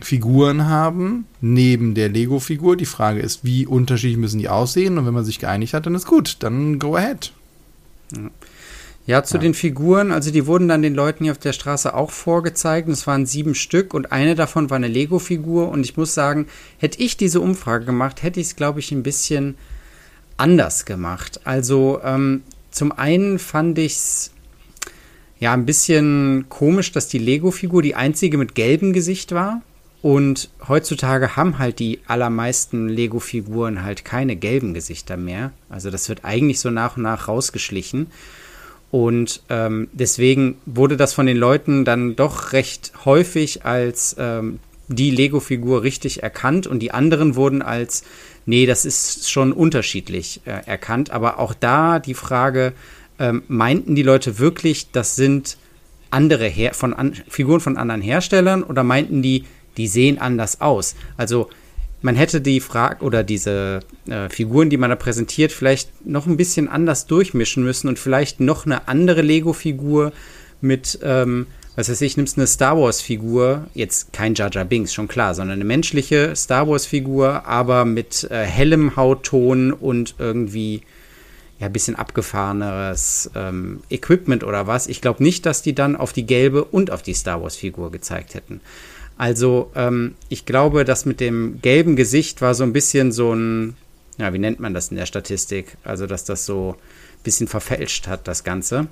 Figuren 0.00 0.68
haben, 0.68 1.26
neben 1.40 1.94
der 1.94 2.10
Lego-Figur. 2.10 2.76
Die 2.76 2.86
Frage 2.86 3.20
ist, 3.20 3.44
wie 3.44 3.66
unterschiedlich 3.66 4.18
müssen 4.18 4.38
die 4.38 4.48
aussehen 4.48 4.98
und 4.98 5.06
wenn 5.06 5.14
man 5.14 5.24
sich 5.24 5.40
geeinigt 5.40 5.74
hat, 5.74 5.86
dann 5.86 5.96
ist 5.96 6.06
gut, 6.06 6.36
dann 6.40 6.78
go 6.78 6.94
ahead. 6.94 7.32
Ja. 8.14 8.30
Ja, 9.04 9.24
zu 9.24 9.34
ja. 9.34 9.40
den 9.40 9.54
Figuren, 9.54 10.12
also 10.12 10.30
die 10.30 10.46
wurden 10.46 10.68
dann 10.68 10.82
den 10.82 10.94
Leuten 10.94 11.24
hier 11.24 11.32
auf 11.32 11.38
der 11.38 11.52
Straße 11.52 11.92
auch 11.92 12.12
vorgezeigt. 12.12 12.88
Es 12.88 13.06
waren 13.06 13.26
sieben 13.26 13.56
Stück 13.56 13.94
und 13.94 14.12
eine 14.12 14.36
davon 14.36 14.70
war 14.70 14.76
eine 14.76 14.86
Lego-Figur. 14.86 15.68
Und 15.68 15.82
ich 15.82 15.96
muss 15.96 16.14
sagen, 16.14 16.46
hätte 16.78 17.00
ich 17.00 17.16
diese 17.16 17.40
Umfrage 17.40 17.84
gemacht, 17.84 18.22
hätte 18.22 18.38
ich 18.38 18.46
es, 18.46 18.56
glaube 18.56 18.78
ich, 18.78 18.92
ein 18.92 19.02
bisschen 19.02 19.56
anders 20.36 20.84
gemacht. 20.84 21.40
Also 21.44 22.00
ähm, 22.04 22.42
zum 22.70 22.92
einen 22.92 23.40
fand 23.40 23.78
ich 23.78 23.92
es 23.92 24.30
ja 25.40 25.52
ein 25.52 25.66
bisschen 25.66 26.46
komisch, 26.48 26.92
dass 26.92 27.08
die 27.08 27.18
Lego-Figur 27.18 27.82
die 27.82 27.96
einzige 27.96 28.38
mit 28.38 28.54
gelbem 28.54 28.92
Gesicht 28.92 29.32
war. 29.32 29.62
Und 30.00 30.50
heutzutage 30.66 31.36
haben 31.36 31.58
halt 31.58 31.78
die 31.78 32.00
allermeisten 32.06 32.88
Lego-Figuren 32.88 33.82
halt 33.82 34.04
keine 34.04 34.36
gelben 34.36 34.74
Gesichter 34.74 35.16
mehr. 35.16 35.52
Also 35.68 35.90
das 35.90 36.08
wird 36.08 36.24
eigentlich 36.24 36.60
so 36.60 36.70
nach 36.70 36.96
und 36.96 37.04
nach 37.04 37.28
rausgeschlichen. 37.28 38.08
Und 38.92 39.42
ähm, 39.48 39.88
deswegen 39.94 40.58
wurde 40.66 40.98
das 40.98 41.14
von 41.14 41.24
den 41.24 41.38
Leuten 41.38 41.86
dann 41.86 42.14
doch 42.14 42.52
recht 42.52 42.92
häufig 43.06 43.64
als 43.64 44.14
ähm, 44.18 44.58
die 44.86 45.10
Lego-Figur 45.10 45.82
richtig 45.82 46.22
erkannt 46.22 46.66
und 46.66 46.80
die 46.80 46.92
anderen 46.92 47.34
wurden 47.34 47.62
als, 47.62 48.04
nee, 48.44 48.66
das 48.66 48.84
ist 48.84 49.30
schon 49.30 49.54
unterschiedlich 49.54 50.42
äh, 50.44 50.60
erkannt. 50.66 51.10
Aber 51.10 51.38
auch 51.38 51.54
da 51.54 52.00
die 52.00 52.12
Frage, 52.12 52.74
ähm, 53.18 53.42
meinten 53.48 53.94
die 53.94 54.02
Leute 54.02 54.38
wirklich, 54.38 54.90
das 54.90 55.16
sind 55.16 55.56
andere 56.10 56.46
Her 56.46 56.74
von 56.74 56.92
an 56.92 57.14
Figuren 57.28 57.60
von 57.60 57.78
anderen 57.78 58.02
Herstellern 58.02 58.62
oder 58.62 58.84
meinten 58.84 59.22
die, 59.22 59.46
die 59.78 59.86
sehen 59.86 60.18
anders 60.18 60.60
aus? 60.60 60.96
Also 61.16 61.48
man 62.02 62.16
hätte 62.16 62.40
die 62.40 62.60
Frage 62.60 63.04
oder 63.04 63.22
diese 63.22 63.80
äh, 64.08 64.28
Figuren, 64.28 64.70
die 64.70 64.76
man 64.76 64.90
da 64.90 64.96
präsentiert, 64.96 65.52
vielleicht 65.52 66.06
noch 66.06 66.26
ein 66.26 66.36
bisschen 66.36 66.68
anders 66.68 67.06
durchmischen 67.06 67.64
müssen 67.64 67.88
und 67.88 67.98
vielleicht 67.98 68.40
noch 68.40 68.66
eine 68.66 68.88
andere 68.88 69.22
Lego-Figur 69.22 70.12
mit, 70.60 70.98
ähm, 71.02 71.46
was 71.76 71.88
weiß 71.88 72.00
ich, 72.02 72.16
nimmst 72.16 72.36
eine 72.36 72.46
Star 72.46 72.76
Wars-Figur, 72.76 73.66
jetzt 73.74 74.12
kein 74.12 74.34
Jar 74.34 74.50
Jar 74.52 74.64
Binks, 74.64 74.92
schon 74.92 75.08
klar, 75.08 75.34
sondern 75.34 75.54
eine 75.54 75.64
menschliche 75.64 76.34
Star 76.36 76.68
Wars-Figur, 76.68 77.46
aber 77.46 77.84
mit 77.84 78.24
äh, 78.30 78.44
hellem 78.44 78.96
Hautton 78.96 79.72
und 79.72 80.16
irgendwie 80.18 80.82
ja, 81.60 81.66
ein 81.66 81.72
bisschen 81.72 81.94
abgefahreneres 81.94 83.30
ähm, 83.36 83.82
Equipment 83.88 84.42
oder 84.42 84.66
was. 84.66 84.88
Ich 84.88 85.00
glaube 85.00 85.22
nicht, 85.22 85.46
dass 85.46 85.62
die 85.62 85.74
dann 85.74 85.94
auf 85.94 86.12
die 86.12 86.26
gelbe 86.26 86.64
und 86.64 86.90
auf 86.90 87.02
die 87.02 87.14
Star 87.14 87.40
Wars-Figur 87.40 87.92
gezeigt 87.92 88.34
hätten. 88.34 88.60
Also 89.16 89.70
ähm, 89.74 90.14
ich 90.28 90.46
glaube, 90.46 90.84
das 90.84 91.04
mit 91.06 91.20
dem 91.20 91.60
gelben 91.62 91.96
Gesicht 91.96 92.40
war 92.40 92.54
so 92.54 92.64
ein 92.64 92.72
bisschen 92.72 93.12
so 93.12 93.32
ein, 93.34 93.76
ja, 94.18 94.32
wie 94.32 94.38
nennt 94.38 94.60
man 94.60 94.74
das 94.74 94.88
in 94.88 94.96
der 94.96 95.06
Statistik? 95.06 95.76
Also, 95.84 96.06
dass 96.06 96.24
das 96.24 96.46
so 96.46 96.76
ein 96.78 97.22
bisschen 97.22 97.48
verfälscht 97.48 98.08
hat, 98.08 98.26
das 98.26 98.44
Ganze. 98.44 98.88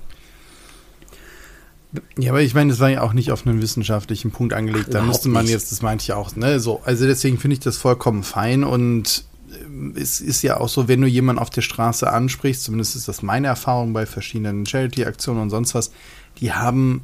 Ja, 2.17 2.31
aber 2.31 2.43
ich 2.43 2.55
meine, 2.55 2.71
das 2.71 2.79
war 2.79 2.89
ja 2.89 3.03
auch 3.03 3.13
nicht 3.13 3.33
auf 3.33 3.47
einen 3.47 3.61
wissenschaftlichen 3.61 4.31
Punkt 4.31 4.53
angelegt. 4.55 4.87
Ach, 4.89 4.93
da 4.93 5.03
müsste 5.03 5.29
man 5.29 5.45
nicht. 5.45 5.53
jetzt, 5.53 5.73
das 5.73 5.83
meinte 5.83 6.05
ich 6.05 6.13
auch, 6.13 6.37
ne, 6.37 6.61
so. 6.61 6.81
Also 6.85 7.07
deswegen 7.07 7.39
finde 7.39 7.55
ich 7.55 7.61
das 7.61 7.79
vollkommen 7.79 8.23
fein 8.23 8.63
und 8.63 9.25
äh, 9.51 10.01
es 10.01 10.21
ist 10.21 10.43
ja 10.43 10.61
auch 10.61 10.69
so, 10.69 10.87
wenn 10.87 11.01
du 11.01 11.09
jemanden 11.09 11.43
auf 11.43 11.51
der 11.51 11.63
Straße 11.63 12.11
ansprichst, 12.11 12.63
zumindest 12.63 12.95
ist 12.95 13.09
das 13.09 13.23
meine 13.23 13.49
Erfahrung 13.49 13.93
bei 13.93 14.07
verschiedenen 14.07 14.67
Charity-Aktionen 14.67 15.43
und 15.43 15.51
sonst 15.51 15.75
was, 15.75 15.91
die 16.39 16.53
haben 16.53 17.03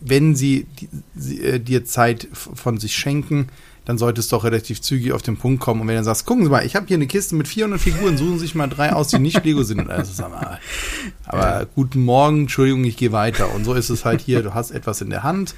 wenn 0.00 0.34
sie, 0.34 0.66
die, 1.14 1.42
äh, 1.42 1.60
dir 1.60 1.84
Zeit 1.84 2.28
von 2.32 2.78
sich 2.78 2.94
schenken, 2.94 3.48
dann 3.84 3.98
sollte 3.98 4.20
es 4.20 4.28
doch 4.28 4.44
relativ 4.44 4.80
zügig 4.80 5.12
auf 5.12 5.22
den 5.22 5.36
Punkt 5.36 5.60
kommen. 5.60 5.80
Und 5.80 5.88
wenn 5.88 5.96
du 5.96 6.04
sagst, 6.04 6.26
gucken 6.26 6.44
Sie 6.44 6.50
mal, 6.50 6.64
ich 6.64 6.76
habe 6.76 6.86
hier 6.86 6.96
eine 6.96 7.06
Kiste 7.06 7.34
mit 7.34 7.48
400 7.48 7.80
Figuren, 7.80 8.16
suchen 8.16 8.34
Sie 8.34 8.40
sich 8.46 8.54
mal 8.54 8.68
drei 8.68 8.92
aus, 8.92 9.08
die 9.08 9.18
nicht 9.18 9.44
Lego 9.44 9.62
sind. 9.62 9.90
Also, 9.90 10.12
sag 10.12 10.30
mal, 10.30 10.60
aber 11.24 11.60
ja. 11.60 11.66
guten 11.74 12.04
Morgen, 12.04 12.42
Entschuldigung, 12.42 12.84
ich 12.84 12.96
gehe 12.96 13.12
weiter. 13.12 13.52
Und 13.54 13.64
so 13.64 13.74
ist 13.74 13.90
es 13.90 14.04
halt 14.04 14.20
hier, 14.20 14.42
du 14.42 14.54
hast 14.54 14.70
etwas 14.70 15.00
in 15.00 15.10
der 15.10 15.22
Hand 15.22 15.54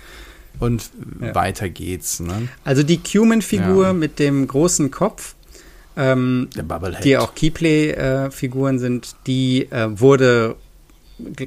und 0.61 0.91
ja. 1.21 1.35
weiter 1.35 1.69
geht's. 1.69 2.21
Ne? 2.21 2.49
Also 2.65 2.83
die 2.83 2.99
Cuman-Figur 2.99 3.87
ja. 3.89 3.93
mit 3.93 4.19
dem 4.19 4.47
großen 4.47 4.91
Kopf, 4.91 5.35
ähm, 5.97 6.49
die 7.05 7.19
auch 7.19 7.35
Keyplay-Figuren 7.35 8.77
äh, 8.77 8.79
sind, 8.79 9.17
die 9.27 9.71
äh, 9.71 9.89
wurde 10.01 10.57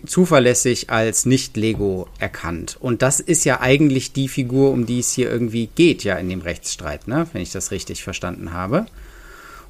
zuverlässig 0.05 0.89
als 0.89 1.25
Nicht-Lego 1.25 2.07
erkannt. 2.19 2.77
Und 2.79 3.01
das 3.01 3.19
ist 3.19 3.45
ja 3.45 3.61
eigentlich 3.61 4.13
die 4.13 4.27
Figur, 4.27 4.71
um 4.71 4.85
die 4.85 4.99
es 4.99 5.11
hier 5.11 5.31
irgendwie 5.31 5.67
geht, 5.67 6.03
ja, 6.03 6.15
in 6.15 6.29
dem 6.29 6.41
Rechtsstreit, 6.41 7.07
ne? 7.07 7.27
wenn 7.33 7.41
ich 7.41 7.51
das 7.51 7.71
richtig 7.71 8.03
verstanden 8.03 8.53
habe. 8.53 8.85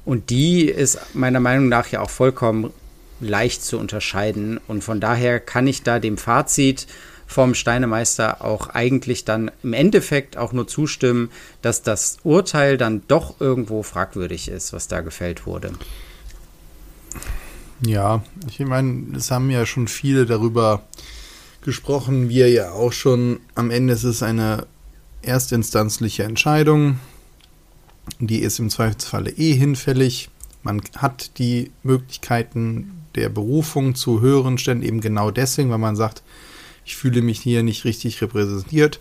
Und 0.04 0.30
die 0.30 0.66
ist 0.66 1.14
meiner 1.14 1.40
Meinung 1.40 1.68
nach 1.68 1.88
ja 1.88 2.00
auch 2.00 2.10
vollkommen 2.10 2.72
leicht 3.20 3.64
zu 3.64 3.78
unterscheiden. 3.78 4.60
Und 4.68 4.84
von 4.84 5.00
daher 5.00 5.40
kann 5.40 5.66
ich 5.66 5.82
da 5.82 5.98
dem 5.98 6.18
Fazit 6.18 6.86
vom 7.26 7.54
Steinemeister 7.54 8.44
auch 8.44 8.68
eigentlich 8.68 9.24
dann 9.24 9.50
im 9.62 9.72
Endeffekt 9.72 10.36
auch 10.36 10.52
nur 10.52 10.68
zustimmen, 10.68 11.30
dass 11.60 11.82
das 11.82 12.18
Urteil 12.22 12.76
dann 12.78 13.02
doch 13.08 13.40
irgendwo 13.40 13.82
fragwürdig 13.82 14.48
ist, 14.48 14.72
was 14.72 14.86
da 14.86 15.00
gefällt 15.00 15.46
wurde. 15.46 15.72
Ja, 17.84 18.22
ich 18.48 18.58
meine, 18.60 19.16
es 19.16 19.30
haben 19.30 19.50
ja 19.50 19.66
schon 19.66 19.88
viele 19.88 20.24
darüber 20.24 20.82
gesprochen, 21.62 22.28
wir 22.28 22.50
ja 22.50 22.72
auch 22.72 22.92
schon. 22.92 23.40
Am 23.54 23.70
Ende 23.70 23.92
ist 23.92 24.04
es 24.04 24.22
eine 24.22 24.66
erstinstanzliche 25.22 26.22
Entscheidung. 26.22 26.98
Die 28.18 28.38
ist 28.38 28.58
im 28.60 28.70
Zweifelsfalle 28.70 29.30
eh 29.30 29.52
hinfällig. 29.52 30.30
Man 30.62 30.80
hat 30.96 31.38
die 31.38 31.70
Möglichkeiten 31.82 32.92
der 33.14 33.28
Berufung 33.28 33.94
zu 33.94 34.20
höheren 34.20 34.58
Ständen 34.58 34.84
eben 34.84 35.00
genau 35.00 35.30
deswegen, 35.30 35.70
weil 35.70 35.78
man 35.78 35.96
sagt, 35.96 36.22
ich 36.84 36.96
fühle 36.96 37.20
mich 37.20 37.40
hier 37.40 37.62
nicht 37.62 37.84
richtig 37.84 38.22
repräsentiert, 38.22 39.00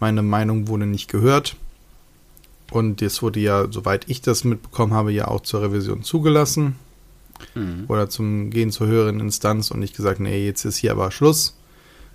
meine 0.00 0.22
Meinung 0.22 0.68
wurde 0.68 0.86
nicht 0.86 1.08
gehört. 1.08 1.56
Und 2.70 3.02
es 3.02 3.22
wurde 3.22 3.40
ja, 3.40 3.70
soweit 3.70 4.08
ich 4.08 4.20
das 4.20 4.42
mitbekommen 4.42 4.94
habe, 4.94 5.12
ja 5.12 5.28
auch 5.28 5.42
zur 5.42 5.62
Revision 5.62 6.02
zugelassen 6.02 6.76
mhm. 7.54 7.84
oder 7.88 8.08
zum 8.08 8.50
Gehen 8.50 8.70
zur 8.70 8.86
höheren 8.86 9.20
Instanz 9.20 9.70
und 9.70 9.80
nicht 9.80 9.96
gesagt, 9.96 10.20
nee, 10.20 10.44
jetzt 10.44 10.64
ist 10.64 10.76
hier 10.76 10.92
aber 10.92 11.10
Schluss. 11.10 11.56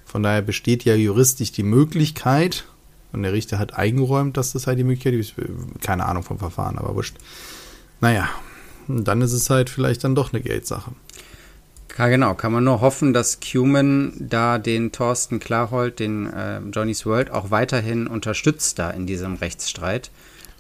Von 0.06 0.24
daher 0.24 0.42
besteht 0.42 0.84
ja 0.84 0.96
juristisch 0.96 1.52
die 1.52 1.64
Möglichkeit, 1.64 2.66
und 3.14 3.24
der 3.24 3.34
Richter 3.34 3.60
hat 3.60 3.74
eingeräumt, 3.74 4.38
dass 4.38 4.54
das 4.54 4.68
halt 4.68 4.80
die 4.80 4.84
Möglichkeit 4.84 5.14
ist. 5.14 5.34
Keine 5.82 6.06
Ahnung 6.06 6.24
vom 6.24 6.40
Verfahren, 6.40 6.78
aber 6.78 6.96
wurscht. 6.96 7.18
Naja, 8.00 8.30
dann 8.88 9.22
ist 9.22 9.34
es 9.34 9.50
halt 9.50 9.70
vielleicht 9.70 10.04
dann 10.04 10.16
doch 10.16 10.34
eine 10.34 10.42
Geldsache. 10.42 10.92
Ja, 11.98 12.08
genau. 12.08 12.34
Kann 12.36 12.54
man 12.54 12.64
nur 12.64 12.82
hoffen, 12.82 13.14
dass 13.14 13.40
Cuman 13.42 14.14
da 14.18 14.58
den 14.58 14.92
Thorsten 14.92 15.40
Klarhold, 15.40 16.00
den 16.00 16.32
äh, 16.32 16.60
Johnny's 16.72 17.06
World, 17.06 17.32
auch 17.32 17.52
weiterhin 17.52 18.08
unterstützt 18.08 18.80
da 18.80 18.90
in 18.90 19.06
diesem 19.06 19.36
Rechtsstreit. 19.36 20.10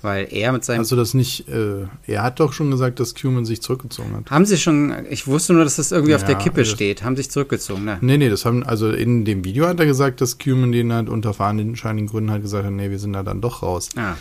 Weil 0.01 0.27
er 0.31 0.51
mit 0.51 0.65
seinem. 0.65 0.79
Also 0.79 0.95
das 0.95 1.13
nicht, 1.13 1.47
äh, 1.47 1.85
er 2.07 2.23
hat 2.23 2.39
doch 2.39 2.53
schon 2.53 2.71
gesagt, 2.71 2.99
dass 2.99 3.13
Cuman 3.13 3.45
sich 3.45 3.61
zurückgezogen 3.61 4.15
hat. 4.15 4.31
Haben 4.31 4.45
sie 4.45 4.57
schon, 4.57 4.93
ich 5.09 5.27
wusste 5.27 5.53
nur, 5.53 5.63
dass 5.63 5.75
das 5.75 5.91
irgendwie 5.91 6.11
ja, 6.11 6.17
auf 6.17 6.23
der 6.23 6.35
Kippe 6.35 6.65
steht, 6.65 7.03
haben 7.03 7.15
sich 7.15 7.29
zurückgezogen, 7.29 7.85
ne? 7.85 7.97
Nee, 8.01 8.17
nee, 8.17 8.29
das 8.29 8.45
haben, 8.45 8.63
also 8.63 8.89
in 8.89 9.25
dem 9.25 9.43
Video 9.43 9.67
hat 9.67 9.79
er 9.79 9.85
gesagt, 9.85 10.21
dass 10.21 10.39
Cuman 10.39 10.71
den 10.71 10.91
halt 10.91 11.07
unter 11.07 11.33
veranscheinlichen 11.33 12.09
Gründen 12.09 12.31
halt 12.31 12.41
gesagt 12.41 12.65
hat, 12.65 12.71
nee, 12.71 12.89
wir 12.89 12.99
sind 12.99 13.13
da 13.13 13.21
dann 13.21 13.41
doch 13.41 13.61
raus. 13.61 13.89
Ah. 13.95 14.15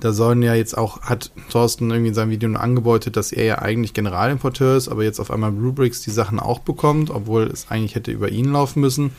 Da 0.00 0.12
sollen 0.12 0.42
ja 0.42 0.54
jetzt 0.54 0.76
auch, 0.76 1.02
hat 1.02 1.30
Thorsten 1.50 1.90
irgendwie 1.90 2.08
in 2.08 2.14
seinem 2.14 2.30
Video 2.30 2.48
nur 2.48 2.60
angebeutet, 2.60 3.16
dass 3.16 3.32
er 3.32 3.44
ja 3.44 3.58
eigentlich 3.58 3.92
Generalimporteur 3.92 4.76
ist, 4.76 4.88
aber 4.88 5.04
jetzt 5.04 5.20
auf 5.20 5.30
einmal 5.30 5.52
Bluebricks 5.52 6.00
die 6.00 6.10
Sachen 6.10 6.40
auch 6.40 6.60
bekommt, 6.60 7.10
obwohl 7.10 7.44
es 7.44 7.70
eigentlich 7.70 7.94
hätte 7.94 8.10
über 8.10 8.30
ihn 8.30 8.50
laufen 8.50 8.80
müssen. 8.80 9.12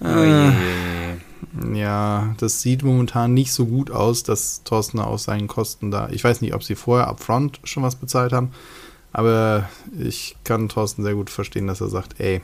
Oh 0.00 0.06
äh, 0.06 0.52
ja, 1.72 2.34
das 2.38 2.62
sieht 2.62 2.82
momentan 2.82 3.34
nicht 3.34 3.52
so 3.52 3.66
gut 3.66 3.90
aus, 3.90 4.22
dass 4.22 4.62
Thorsten 4.64 4.98
aus 4.98 5.24
seinen 5.24 5.48
Kosten 5.48 5.90
da. 5.90 6.08
Ich 6.10 6.24
weiß 6.24 6.40
nicht, 6.40 6.54
ob 6.54 6.64
sie 6.64 6.74
vorher 6.74 7.08
upfront 7.08 7.60
schon 7.64 7.82
was 7.82 7.96
bezahlt 7.96 8.32
haben, 8.32 8.50
aber 9.12 9.68
ich 9.98 10.36
kann 10.44 10.68
Thorsten 10.68 11.02
sehr 11.02 11.14
gut 11.14 11.30
verstehen, 11.30 11.66
dass 11.66 11.80
er 11.80 11.88
sagt, 11.88 12.20
ey, 12.20 12.40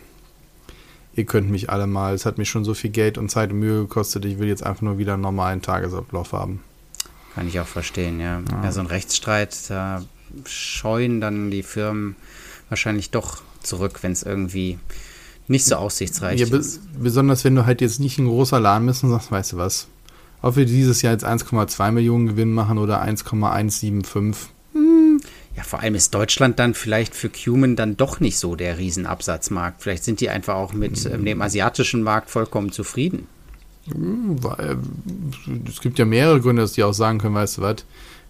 ihr 1.15 1.25
könnt 1.25 1.51
mich 1.51 1.71
alle 1.71 1.87
mal, 1.87 2.15
es 2.15 2.27
hat 2.27 2.39
mich 2.39 2.49
schon 2.49 2.65
so 2.65 2.75
viel 2.75 2.91
Geld 2.91 3.19
und 3.19 3.31
Zeit 3.31 3.53
und 3.53 3.59
Mühe 3.59 3.83
gekostet, 3.83 4.25
ich 4.25 4.39
will 4.39 4.49
jetzt 4.49 4.65
einfach 4.65 4.83
nur 4.83 4.99
wieder 4.99 5.15
einen 5.15 5.23
normalen 5.23 5.63
Tagesablauf 5.63 6.33
haben. 6.33 6.61
Kann 7.35 7.49
ich 7.49 7.59
auch 7.61 7.67
verstehen, 7.67 8.21
ja. 8.21 8.41
ja. 8.51 8.65
ja 8.65 8.73
so 8.73 8.81
ein 8.81 8.87
Rechtsstreit, 8.87 9.71
da 9.71 10.05
scheuen 10.47 11.21
dann 11.21 11.51
die 11.51 11.63
Firmen 11.63 12.17
wahrscheinlich 12.69 13.11
doch 13.11 13.43
zurück, 13.63 14.03
wenn 14.03 14.13
es 14.13 14.23
irgendwie 14.23 14.79
nicht 15.47 15.65
so 15.67 15.77
aussichtsreich 15.77 16.41
ja, 16.41 16.47
be 16.47 16.63
besonders 16.99 17.45
wenn 17.45 17.55
du 17.55 17.67
halt 17.67 17.81
jetzt 17.81 18.01
nicht 18.01 18.19
ein 18.19 18.27
großer 18.27 18.61
Laden 18.61 18.87
bist 18.87 19.05
und 19.05 19.11
sagst, 19.11 19.31
weißt 19.31 19.53
du 19.53 19.57
was, 19.59 19.89
Ob 20.43 20.57
wir 20.57 20.65
dieses 20.65 21.03
Jahr 21.03 21.13
jetzt 21.13 21.25
1,2 21.25 21.91
Millionen 21.93 22.27
Gewinn 22.27 22.53
machen 22.53 22.79
oder 22.79 23.01
1,175. 23.01 24.55
Ja, 25.57 25.63
vor 25.63 25.81
allem 25.81 25.95
ist 25.95 26.13
Deutschland 26.15 26.59
dann 26.59 26.75
vielleicht 26.75 27.15
für 27.15 27.31
Cumin 27.31 27.77
dann 27.77 27.97
doch 27.97 28.19
nicht 28.19 28.39
so 28.39 28.57
der 28.57 28.79
Riesenabsatzmarkt. 28.79 29.83
Vielleicht 29.83 30.03
sind 30.03 30.21
die 30.21 30.29
einfach 30.29 30.55
auch 30.57 30.73
mit 30.73 31.07
ähm, 31.07 31.25
dem 31.25 31.41
asiatischen 31.43 32.03
Markt 32.03 32.31
vollkommen 32.31 32.73
zufrieden. 32.73 33.29
Weil, 33.87 34.79
es 35.69 35.81
gibt 35.81 35.99
ja 35.99 36.07
mehrere 36.07 36.41
Gründe, 36.41 36.63
dass 36.63 36.73
die 36.73 36.83
auch 36.83 36.95
sagen 36.95 37.19
können, 37.19 37.35
weißt 37.35 37.59
du 37.59 37.63
was, 37.63 37.77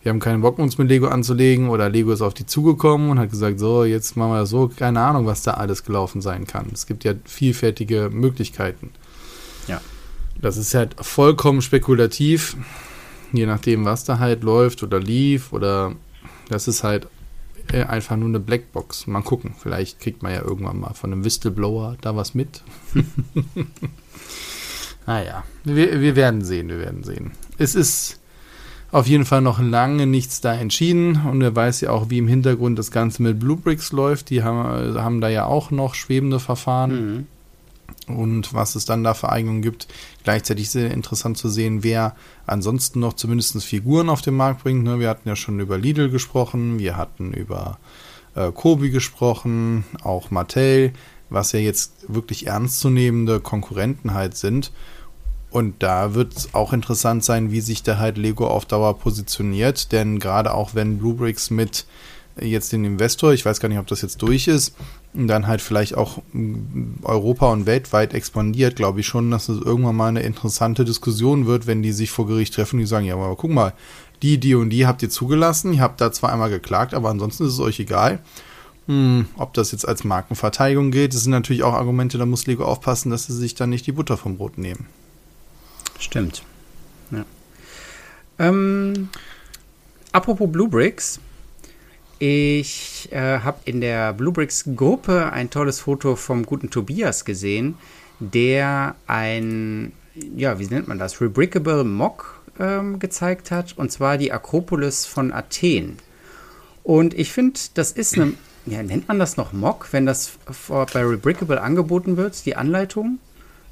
wir 0.05 0.11
haben 0.11 0.21
keinen 0.21 0.43
Bock, 0.43 0.59
uns 0.59 0.77
mit 0.77 0.91
Lego 0.91 1.09
anzulegen 1.09 1.71
oder 1.71 1.89
Lego 1.89 2.13
ist 2.13 2.21
auf 2.21 2.35
die 2.35 2.45
zugekommen 2.45 3.09
und 3.09 3.19
hat 3.19 3.31
gesagt, 3.31 3.59
so, 3.59 3.85
jetzt 3.85 4.19
machen 4.19 4.33
wir 4.33 4.41
das 4.41 4.51
so, 4.51 4.69
keine 4.69 5.01
Ahnung, 5.01 5.25
was 5.25 5.43
da 5.43 5.53
alles 5.53 5.83
gelaufen 5.83 6.21
sein 6.21 6.47
kann. 6.47 6.67
Es 6.75 6.87
gibt 6.87 7.05
ja 7.05 7.15
vielfältige 7.25 8.11
Möglichkeiten. 8.13 8.91
Ja. 9.67 9.81
Das 10.39 10.59
ist 10.59 10.75
halt 10.75 10.95
vollkommen 11.01 11.63
spekulativ, 11.63 12.55
je 13.33 13.47
nachdem, 13.47 13.87
was 13.87 14.05
da 14.05 14.19
halt 14.19 14.43
läuft 14.43 14.83
oder 14.83 15.01
lief 15.01 15.55
oder 15.55 15.95
das 16.51 16.69
ist 16.69 16.85
halt 16.85 17.09
äh, 17.73 17.85
einfach 17.85 18.17
nur 18.17 18.29
eine 18.29 18.41
Blackbox. 18.41 19.07
Mal 19.07 19.23
gucken, 19.23 19.55
vielleicht 19.59 20.01
kriegt 20.01 20.23
man 20.23 20.35
ja 20.35 20.43
irgendwann 20.43 20.81
mal 20.81 20.93
von 20.93 21.15
einem 21.15 21.25
Whistleblower 21.25 21.97
da 22.03 22.15
was 22.15 22.35
mit. 22.35 22.63
naja, 25.07 25.45
wir, 25.65 25.99
wir 26.03 26.15
werden 26.15 26.45
sehen, 26.45 26.69
wir 26.69 26.79
werden 26.79 27.05
sehen. 27.05 27.31
Es 27.57 27.75
ist 27.75 28.21
auf 28.95 29.09
jeden 29.09 29.25
Fall 29.25 29.41
noch 29.41 29.61
lange 29.61 30.07
nichts 30.07 30.41
da 30.41 30.55
entschieden 30.55 31.23
und 31.29 31.43
er 31.43 31.55
weiß 31.55 31.81
ja 31.81 31.91
auch, 31.91 32.11
wie 32.11 32.19
im 32.19 32.29
Hintergrund 32.29 32.79
das 32.79 32.93
Ganze 32.93 33.25
mit 33.25 33.41
Bluebricks 33.41 33.91
läuft. 33.91 34.31
Die 34.31 34.45
haben, 34.45 34.95
haben 34.97 35.21
da 35.21 35.29
ja 35.29 35.47
auch 35.47 35.73
noch 35.73 35.95
schwebende 35.95 36.39
Verfahren. 36.39 36.91
Mhm 36.91 37.27
und 38.07 38.53
was 38.53 38.75
es 38.75 38.85
dann 38.85 39.03
da 39.03 39.15
für 39.15 39.31
Eignungen 39.31 39.63
gibt. 39.63 39.89
Gleichzeitig 40.25 40.69
sehr 40.69 40.91
interessant 40.91 41.39
zu 41.39 41.49
sehen, 41.49 41.83
wer 41.83 42.15
ansonsten 42.47 43.01
noch 43.01 43.15
zumindest 43.15 43.65
Figuren 43.65 44.11
auf 44.11 44.21
den 44.21 44.35
Markt 44.35 44.63
bringt. 44.63 44.85
Ne? 44.85 45.01
Wir 45.01 45.09
hatten 45.09 45.27
ja 45.27 45.37
schon 45.37 45.59
über 45.59 45.79
Lidl 45.79 46.11
gesprochen, 46.11 46.79
wir 46.79 46.99
hatten 46.99 47.33
über 47.33 47.79
äh, 48.35 48.53
Kobi 48.53 48.91
gesprochen, 48.91 49.85
auch 50.03 50.31
Mattel, 50.31 50.93
was 51.31 51.53
ja 51.53 51.61
jetzt 51.61 52.13
wirklich 52.13 52.47
ernstzunehmende 52.47 53.41
Konkurrenten 53.41 54.13
halt 54.13 54.37
sind. 54.37 54.71
Und 55.55 55.85
da 55.85 56.15
wird 56.15 56.37
es 56.37 56.53
auch 56.53 56.73
interessant 56.73 57.23
sein, 57.23 57.53
wie 57.53 57.61
sich 57.61 57.85
da 57.85 57.99
halt 57.99 58.19
Lego 58.19 58.49
auf 58.49 58.65
Dauer 58.65 58.99
positioniert, 58.99 59.93
denn 59.93 60.19
gerade 60.19 60.53
auch 60.53 60.75
wenn 60.75 60.99
Bluebricks 60.99 61.51
mit 61.51 61.87
jetzt 62.41 62.73
den 62.73 62.85
Investor, 62.85 63.33
ich 63.33 63.45
weiß 63.45 63.61
gar 63.61 63.69
nicht, 63.69 63.79
ob 63.79 63.87
das 63.87 64.03
jetzt 64.03 64.21
durch 64.21 64.49
ist, 64.49 64.75
dann 65.13 65.47
halt 65.47 65.61
vielleicht 65.61 65.95
auch 65.95 66.19
Europa 67.05 67.53
und 67.53 67.67
weltweit 67.67 68.15
expandiert, 68.15 68.75
glaube 68.75 68.99
ich 68.99 69.07
schon, 69.07 69.31
dass 69.31 69.49
es 69.49 69.61
irgendwann 69.65 69.95
mal 69.95 70.09
eine 70.09 70.23
interessante 70.23 70.85
Diskussion 70.85 71.47
wird, 71.47 71.69
wenn 71.69 71.85
die 71.85 71.93
sich 71.93 72.11
vor 72.11 72.27
Gericht 72.27 72.55
treffen, 72.55 72.81
die 72.81 72.87
sagen, 72.87 73.07
ja, 73.07 73.15
aber 73.15 73.37
guck 73.37 73.53
mal, 73.53 73.75
die, 74.23 74.39
die 74.39 74.57
und 74.57 74.71
die 74.71 74.89
habt 74.89 75.05
ihr 75.05 75.11
zugelassen, 75.11 75.73
ihr 75.73 75.83
habt 75.83 76.01
da 76.01 76.11
zwar 76.11 76.33
einmal 76.33 76.51
geklagt, 76.51 76.95
aber 76.95 77.11
ansonsten 77.11 77.47
ist 77.47 77.53
es 77.53 77.61
euch 77.61 77.79
egal. 77.79 78.19
Hm, 78.89 79.27
ob 79.37 79.55
das 79.55 79.71
jetzt 79.71 79.87
als 79.87 80.03
Markenverteidigung 80.03 80.91
geht, 80.91 81.15
das 81.15 81.23
sind 81.23 81.31
natürlich 81.31 81.63
auch 81.63 81.75
Argumente, 81.75 82.19
da 82.19 82.27
muss 82.27 82.47
Lego 82.47 82.65
aufpassen, 82.65 83.11
dass 83.11 83.27
sie 83.27 83.35
sich 83.35 83.55
dann 83.55 83.71
nicht 83.71 83.87
die 83.87 83.93
Butter 83.93 84.17
vom 84.17 84.37
Brot 84.37 84.59
nehmen. 84.59 84.89
Stimmt. 85.99 86.43
Ja. 87.11 87.25
Ähm, 88.39 89.09
apropos 90.13 90.51
Blue 90.51 90.69
Bricks, 90.69 91.21
ich 92.19 93.09
äh, 93.13 93.41
habe 93.41 93.59
in 93.65 93.81
der 93.81 94.13
Bluebricks 94.13 94.65
Gruppe 94.77 95.33
ein 95.33 95.51
tolles 95.51 95.81
Foto 95.81 96.17
vom 96.17 96.47
guten 96.47 96.71
Tobias 96.71 97.25
gesehen, 97.25 97.77
der 98.21 98.95
ein, 99.07 99.93
ja, 100.37 100.59
wie 100.59 100.67
nennt 100.67 100.89
man 100.89 100.99
das, 100.99 101.21
Rebrickable 101.21 101.85
Mock 101.85 102.41
ähm, 102.59 102.99
gezeigt 102.99 103.51
hat, 103.51 103.77
und 103.77 103.91
zwar 103.91 104.17
die 104.17 104.33
Akropolis 104.33 105.07
von 105.07 105.33
Athen. 105.33 105.99
Und 106.83 107.15
ich 107.15 107.33
finde, 107.33 107.59
das 107.75 107.93
ist 107.93 108.15
eine, 108.15 108.35
ja, 108.67 108.83
nennt 108.83 109.09
man 109.09 109.19
das 109.19 109.37
noch 109.37 109.53
Mock, 109.53 109.89
wenn 109.91 110.07
das 110.07 110.39
bei 110.69 111.05
Rebrickable 111.05 111.61
angeboten 111.61 112.17
wird, 112.17 112.47
die 112.47 112.57
Anleitung? 112.57 113.19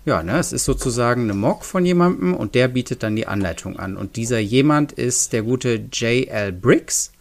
Ja, 0.05 0.23
ne, 0.23 0.39
es 0.39 0.53
ist 0.53 0.65
sozusagen 0.65 1.23
eine 1.23 1.35
Mock 1.35 1.65
von 1.65 1.87
jemandem 1.87 2.35
und 2.35 2.57
der 2.57 2.67
bietet 2.69 3.05
dann 3.05 3.15
die 3.15 3.29
Anleitung 3.29 3.79
an. 3.79 3.97
Und 3.97 4.17
dieser 4.17 4.41
jemand 4.41 4.93
ist 4.93 5.33
der 5.33 5.43
gute 5.43 5.75
J.L. 5.93 6.53
Briggs. 6.53 7.13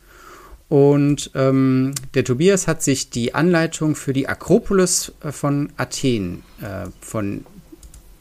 Und 0.68 1.32
ähm, 1.36 1.94
der 2.14 2.24
Tobias 2.24 2.68
hat 2.68 2.82
sich 2.82 3.10
die 3.10 3.36
Anleitung 3.36 3.94
für 3.96 4.14
die 4.14 4.28
Akropolis 4.28 5.12
äh, 5.22 5.32
von 5.32 5.72
Athen 5.78 6.44
äh, 6.62 6.88
von 7.02 7.46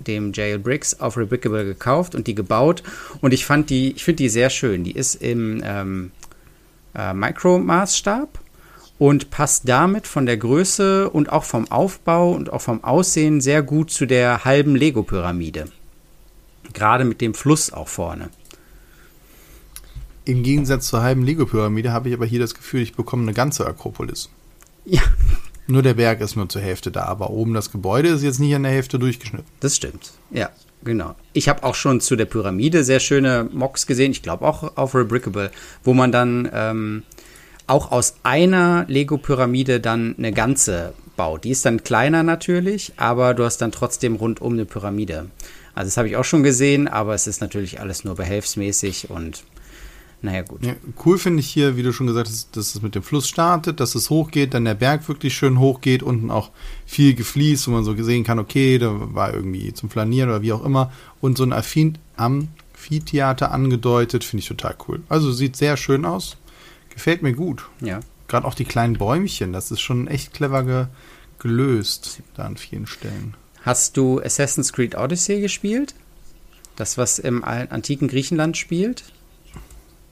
dem 0.01 0.33
Jail 0.33 0.59
Briggs 0.59 0.99
auf 0.99 1.17
Rebrickable 1.17 1.65
gekauft 1.65 2.15
und 2.15 2.27
die 2.27 2.35
gebaut. 2.35 2.83
Und 3.21 3.33
ich 3.33 3.47
fand 3.47 3.71
die, 3.71 3.93
ich 3.93 4.05
finde 4.05 4.17
die 4.17 4.29
sehr 4.29 4.51
schön. 4.51 4.85
Die 4.85 4.93
ist 4.93 5.15
im 5.15 5.63
ähm, 5.65 6.11
äh, 6.95 7.15
Mikromaßstab 7.15 8.41
und 9.01 9.31
passt 9.31 9.67
damit 9.67 10.07
von 10.07 10.27
der 10.27 10.37
Größe 10.37 11.09
und 11.09 11.33
auch 11.33 11.45
vom 11.45 11.73
Aufbau 11.73 12.33
und 12.33 12.53
auch 12.53 12.61
vom 12.61 12.85
Aussehen 12.85 13.41
sehr 13.41 13.63
gut 13.63 13.91
zu 13.91 14.05
der 14.05 14.45
halben 14.45 14.77
Lego-Pyramide. 14.77 15.65
Gerade 16.75 17.07
mit 17.07 17.23
dem 17.23 17.33
Fluss 17.33 17.73
auch 17.73 17.89
vorne. 17.89 18.29
Im 20.27 20.43
Gegensatz 20.43 20.89
zur 20.89 21.01
halben 21.01 21.25
Lego-Pyramide 21.25 21.93
habe 21.93 22.11
ich 22.11 22.15
aber 22.15 22.27
hier 22.27 22.41
das 22.41 22.55
Gefühl, 22.55 22.83
ich 22.83 22.95
bekomme 22.95 23.23
eine 23.23 23.33
ganze 23.33 23.67
Akropolis. 23.67 24.29
Ja. 24.85 25.01
Nur 25.67 25.83
der 25.83 25.95
Berg 25.95 26.21
ist 26.21 26.37
nur 26.37 26.51
zur 26.51 26.61
Hälfte 26.61 26.91
da, 26.91 27.05
aber 27.05 27.31
oben 27.31 27.55
das 27.55 27.73
Gebäude 27.73 28.11
ist 28.11 28.23
jetzt 28.23 28.39
nicht 28.39 28.55
an 28.55 28.65
der 28.65 28.73
Hälfte 28.73 28.99
durchgeschnitten. 28.99 29.47
Das 29.61 29.77
stimmt. 29.77 30.13
Ja, 30.31 30.51
genau. 30.85 31.15
Ich 31.33 31.49
habe 31.49 31.63
auch 31.63 31.75
schon 31.75 32.03
zu 32.03 32.17
der 32.17 32.27
Pyramide 32.27 32.85
sehr 32.85 33.01
schöne 33.01 33.49
Mocks 33.51 33.87
gesehen. 33.87 34.13
Ich 34.13 34.21
glaube 34.21 34.45
auch 34.45 34.77
auf 34.77 34.95
Rebrickable, 34.95 35.51
wo 35.85 35.95
man 35.95 36.13
dann 36.13 36.51
ähm, 36.53 37.03
auch 37.71 37.93
aus 37.93 38.17
einer 38.25 38.85
Lego-Pyramide 38.89 39.81
dann 39.81 40.17
eine 40.19 40.33
ganze 40.33 40.93
baut. 41.17 41.45
Die 41.45 41.51
ist 41.51 41.65
dann 41.65 41.85
kleiner 41.85 42.23
natürlich, 42.23 42.93
aber 42.97 43.35
du 43.35 43.45
hast 43.45 43.59
dann 43.59 43.73
trotzdem 43.73 44.17
rundum 44.17 44.55
eine 44.55 44.65
Pyramide. 44.65 45.31
Also 45.75 45.89
das 45.89 45.97
habe 45.97 46.09
ich 46.09 46.17
auch 46.17 46.25
schon 46.25 46.43
gesehen, 46.43 46.89
aber 46.89 47.15
es 47.15 47.27
ist 47.27 47.41
natürlich 47.41 47.81
alles 47.81 48.05
nur 48.05 48.17
behelfsmäßig 48.17 49.11
und 49.11 49.45
naja, 50.23 50.43
gut. 50.43 50.65
Ja, 50.67 50.75
cool 51.07 51.17
finde 51.17 51.41
ich 51.41 51.49
hier, 51.49 51.77
wie 51.77 51.83
du 51.83 51.93
schon 51.93 52.07
gesagt 52.07 52.29
hast, 52.29 52.55
dass 52.57 52.75
es 52.75 52.83
mit 52.83 52.95
dem 52.95 53.03
Fluss 53.03 53.27
startet, 53.29 53.81
dass 53.81 53.95
es 53.95 54.11
hochgeht, 54.11 54.53
dann 54.53 54.67
der 54.67 54.75
Berg 54.75 55.09
wirklich 55.09 55.35
schön 55.35 55.59
hochgeht, 55.59 56.03
unten 56.03 56.31
auch 56.31 56.51
viel 56.85 57.15
gefließt, 57.15 57.69
wo 57.69 57.71
man 57.71 57.85
so 57.85 57.95
gesehen 57.95 58.25
kann, 58.25 58.39
okay, 58.39 58.79
da 58.79 58.93
war 59.15 59.33
irgendwie 59.33 59.73
zum 59.73 59.89
Flanieren 59.89 60.29
oder 60.29 60.43
wie 60.43 60.53
auch 60.53 60.65
immer. 60.65 60.93
Und 61.23 61.39
so 61.39 61.45
ein 61.45 61.55
Amphitheater 62.17 63.53
angedeutet, 63.53 64.25
finde 64.25 64.43
ich 64.43 64.49
total 64.49 64.75
cool. 64.89 65.01
Also 65.09 65.33
sieht 65.33 65.57
sehr 65.57 65.79
schön 65.79 66.05
aus. 66.05 66.37
Gefällt 67.01 67.23
mir 67.23 67.33
gut. 67.33 67.65
Ja. 67.81 68.01
Gerade 68.29 68.47
auch 68.47 68.53
die 68.53 68.67
kleinen 68.67 68.99
Bäumchen, 68.99 69.55
das 69.55 69.71
ist 69.71 69.81
schon 69.81 70.07
echt 70.07 70.35
clever 70.35 70.65
ge 70.65 70.87
gelöst, 71.39 72.21
da 72.35 72.45
an 72.45 72.59
vielen 72.59 72.87
Stellen. 72.87 73.33
Hast 73.63 73.97
du 73.97 74.21
Assassin's 74.21 74.75
Creed 74.75 74.95
Odyssey 74.95 75.41
gespielt? 75.41 75.95
Das, 76.77 76.99
was 76.99 77.19
im 77.19 77.43
antiken 77.43 78.07
Griechenland 78.07 78.59
spielt? 78.59 79.05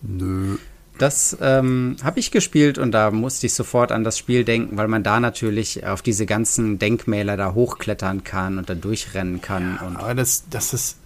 Nö. 0.00 0.56
Das 0.96 1.36
ähm, 1.42 1.96
habe 2.02 2.20
ich 2.20 2.30
gespielt 2.30 2.78
und 2.78 2.92
da 2.92 3.10
musste 3.10 3.44
ich 3.44 3.52
sofort 3.52 3.92
an 3.92 4.02
das 4.02 4.16
Spiel 4.16 4.44
denken, 4.44 4.78
weil 4.78 4.88
man 4.88 5.02
da 5.02 5.20
natürlich 5.20 5.86
auf 5.86 6.00
diese 6.00 6.24
ganzen 6.24 6.78
Denkmäler 6.78 7.36
da 7.36 7.52
hochklettern 7.52 8.24
kann 8.24 8.56
und 8.56 8.70
da 8.70 8.74
durchrennen 8.74 9.42
kann. 9.42 9.78
Ja, 9.78 9.98
aber 9.98 10.14
das, 10.14 10.44
das 10.48 10.72
ist, 10.72 10.96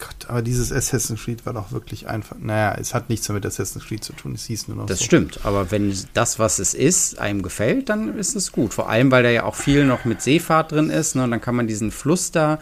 Gott, 0.00 0.28
aber 0.28 0.42
dieses 0.42 0.72
Assassin's 0.72 1.22
Creed 1.22 1.46
war 1.46 1.52
doch 1.52 1.70
wirklich 1.72 2.08
einfach, 2.08 2.36
naja, 2.40 2.76
es 2.80 2.94
hat 2.94 3.08
nichts 3.08 3.28
mit 3.28 3.46
Assassin's 3.46 3.84
Creed 3.84 4.02
zu 4.02 4.12
tun, 4.14 4.34
es 4.34 4.46
hieß 4.46 4.68
nur 4.68 4.78
noch 4.78 4.86
Das 4.86 4.98
so. 4.98 5.04
stimmt, 5.04 5.40
aber 5.44 5.70
wenn 5.70 5.94
das, 6.14 6.38
was 6.38 6.58
es 6.58 6.74
ist, 6.74 7.18
einem 7.18 7.42
gefällt, 7.42 7.88
dann 7.88 8.18
ist 8.18 8.34
es 8.34 8.50
gut. 8.50 8.74
Vor 8.74 8.88
allem, 8.88 9.10
weil 9.10 9.22
da 9.22 9.30
ja 9.30 9.44
auch 9.44 9.54
viel 9.54 9.84
noch 9.84 10.04
mit 10.04 10.22
Seefahrt 10.22 10.72
drin 10.72 10.90
ist 10.90 11.14
ne? 11.14 11.24
und 11.24 11.30
dann 11.30 11.40
kann 11.40 11.54
man 11.54 11.66
diesen 11.66 11.90
Fluss 11.92 12.32
da 12.32 12.58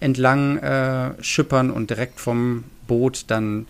entlang 0.00 0.58
äh, 0.58 1.12
schippern 1.22 1.70
und 1.70 1.90
direkt 1.90 2.20
vom 2.20 2.64
Boot 2.86 3.24
dann 3.28 3.66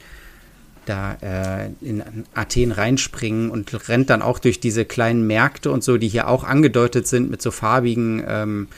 da 0.87 1.15
äh, 1.23 1.71
in 1.81 2.03
Athen 2.35 2.73
reinspringen 2.73 3.51
und 3.51 3.89
rennt 3.89 4.11
dann 4.11 4.23
auch 4.23 4.39
durch 4.39 4.59
diese 4.59 4.85
kleinen 4.85 5.27
Märkte 5.27 5.71
und 5.71 5.85
so, 5.85 5.97
die 5.97 6.09
hier 6.09 6.29
auch 6.29 6.45
angedeutet 6.45 7.07
sind 7.07 7.31
mit 7.31 7.41
so 7.41 7.51
farbigen 7.51 8.23
ähm, 8.27 8.69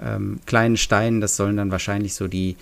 ähm, 0.00 0.40
kleinen 0.46 0.76
Steinen. 0.76 1.20
Das 1.20 1.36
sollen 1.36 1.56
dann 1.56 1.70
wahrscheinlich 1.70 2.14
so 2.14 2.28
die 2.28 2.56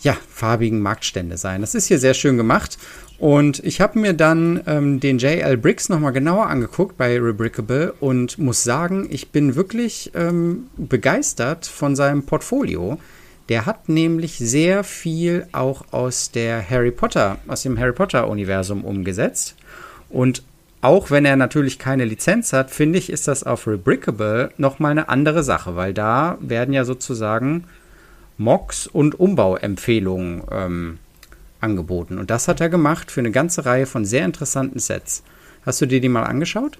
ja, 0.00 0.16
farbigen 0.30 0.80
Marktstände 0.80 1.36
sein. 1.36 1.60
Das 1.60 1.74
ist 1.74 1.86
hier 1.86 1.98
sehr 1.98 2.14
schön 2.14 2.36
gemacht. 2.36 2.78
Und 3.18 3.58
ich 3.64 3.80
habe 3.80 3.98
mir 3.98 4.12
dann 4.12 4.62
ähm, 4.66 5.00
den 5.00 5.18
JL 5.18 5.56
Bricks 5.56 5.88
nochmal 5.88 6.12
genauer 6.12 6.46
angeguckt 6.46 6.96
bei 6.96 7.18
Rebrickable 7.18 7.94
und 7.98 8.38
muss 8.38 8.62
sagen, 8.62 9.08
ich 9.10 9.30
bin 9.30 9.56
wirklich 9.56 10.12
ähm, 10.14 10.68
begeistert 10.76 11.66
von 11.66 11.96
seinem 11.96 12.24
Portfolio. 12.24 12.98
Der 13.48 13.66
hat 13.66 13.88
nämlich 13.88 14.38
sehr 14.38 14.84
viel 14.84 15.48
auch 15.52 15.86
aus 15.90 16.30
der 16.30 16.68
Harry 16.68 16.92
Potter, 16.92 17.38
aus 17.48 17.62
dem 17.62 17.78
Harry 17.78 17.92
Potter 17.92 18.28
Universum 18.28 18.84
umgesetzt. 18.84 19.56
Und 20.10 20.44
auch 20.80 21.10
wenn 21.10 21.24
er 21.24 21.34
natürlich 21.34 21.80
keine 21.80 22.04
Lizenz 22.04 22.52
hat, 22.52 22.70
finde 22.70 22.98
ich, 22.98 23.10
ist 23.10 23.26
das 23.26 23.42
auf 23.42 23.66
Rebrickable 23.66 24.50
nochmal 24.58 24.92
eine 24.92 25.08
andere 25.08 25.42
Sache, 25.42 25.74
weil 25.74 25.92
da 25.92 26.38
werden 26.40 26.72
ja 26.72 26.84
sozusagen 26.84 27.64
Mocks 28.38 28.86
und 28.86 29.18
Umbauempfehlungen 29.18 30.42
ähm, 30.50 30.98
angeboten. 31.60 32.18
Und 32.18 32.30
das 32.30 32.48
hat 32.48 32.60
er 32.60 32.68
gemacht 32.68 33.10
für 33.10 33.20
eine 33.20 33.32
ganze 33.32 33.66
Reihe 33.66 33.86
von 33.86 34.04
sehr 34.04 34.24
interessanten 34.24 34.78
Sets. 34.78 35.22
Hast 35.66 35.80
du 35.80 35.86
dir 35.86 36.00
die 36.00 36.08
mal 36.08 36.22
angeschaut? 36.22 36.78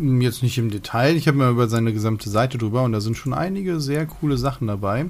Jetzt 0.00 0.42
nicht 0.42 0.58
im 0.58 0.70
Detail. 0.70 1.16
Ich 1.16 1.28
habe 1.28 1.38
mir 1.38 1.48
über 1.48 1.68
seine 1.68 1.92
gesamte 1.92 2.28
Seite 2.28 2.58
drüber 2.58 2.82
und 2.82 2.92
da 2.92 3.00
sind 3.00 3.16
schon 3.16 3.32
einige 3.32 3.80
sehr 3.80 4.06
coole 4.06 4.36
Sachen 4.36 4.66
dabei. 4.66 5.06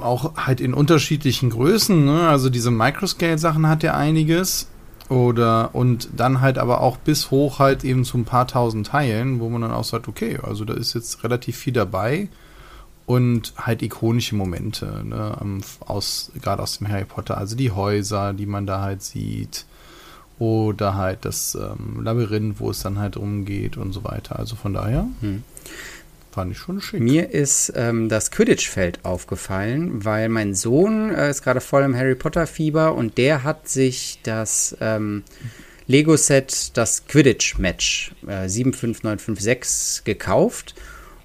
Auch 0.00 0.36
halt 0.36 0.60
in 0.60 0.74
unterschiedlichen 0.74 1.50
Größen. 1.50 2.04
Ne? 2.04 2.28
Also 2.28 2.50
diese 2.50 2.72
Microscale-Sachen 2.72 3.68
hat 3.68 3.84
er 3.84 3.96
einiges. 3.96 4.68
Oder 5.08 5.74
und 5.74 6.08
dann 6.16 6.40
halt 6.40 6.58
aber 6.58 6.80
auch 6.80 6.96
bis 6.96 7.30
hoch 7.30 7.58
halt 7.58 7.82
eben 7.84 8.04
zu 8.04 8.18
ein 8.18 8.24
paar 8.24 8.46
tausend 8.46 8.88
Teilen, 8.88 9.40
wo 9.40 9.48
man 9.48 9.62
dann 9.62 9.72
auch 9.72 9.84
sagt, 9.84 10.06
okay, 10.06 10.38
also 10.42 10.64
da 10.64 10.74
ist 10.74 10.94
jetzt 10.94 11.24
relativ 11.24 11.56
viel 11.56 11.72
dabei 11.72 12.28
und 13.10 13.54
halt 13.56 13.82
ikonische 13.82 14.36
Momente, 14.36 15.02
ne, 15.04 15.36
aus, 15.80 16.30
gerade 16.40 16.62
aus 16.62 16.78
dem 16.78 16.86
Harry 16.86 17.04
Potter, 17.04 17.36
also 17.38 17.56
die 17.56 17.72
Häuser, 17.72 18.32
die 18.34 18.46
man 18.46 18.68
da 18.68 18.82
halt 18.82 19.02
sieht, 19.02 19.64
oder 20.38 20.94
halt 20.94 21.24
das 21.24 21.56
ähm, 21.56 22.04
Labyrinth, 22.04 22.60
wo 22.60 22.70
es 22.70 22.82
dann 22.82 23.00
halt 23.00 23.16
umgeht 23.16 23.76
und 23.76 23.92
so 23.92 24.04
weiter. 24.04 24.38
Also 24.38 24.54
von 24.54 24.74
daher 24.74 25.08
hm. 25.22 25.42
fand 26.30 26.52
ich 26.52 26.58
schon 26.58 26.80
schick. 26.80 27.00
Mir 27.00 27.32
ist 27.32 27.72
ähm, 27.74 28.08
das 28.08 28.30
Quidditch-Feld 28.30 29.04
aufgefallen, 29.04 30.04
weil 30.04 30.28
mein 30.28 30.54
Sohn 30.54 31.12
äh, 31.12 31.30
ist 31.30 31.42
gerade 31.42 31.60
voll 31.60 31.82
im 31.82 31.96
Harry 31.96 32.14
Potter-Fieber 32.14 32.94
und 32.94 33.18
der 33.18 33.42
hat 33.42 33.68
sich 33.68 34.20
das 34.22 34.76
ähm, 34.80 35.24
Lego-Set, 35.88 36.76
das 36.76 37.06
Quidditch-Match 37.08 38.12
äh, 38.28 38.48
75956 38.48 40.04
gekauft 40.04 40.76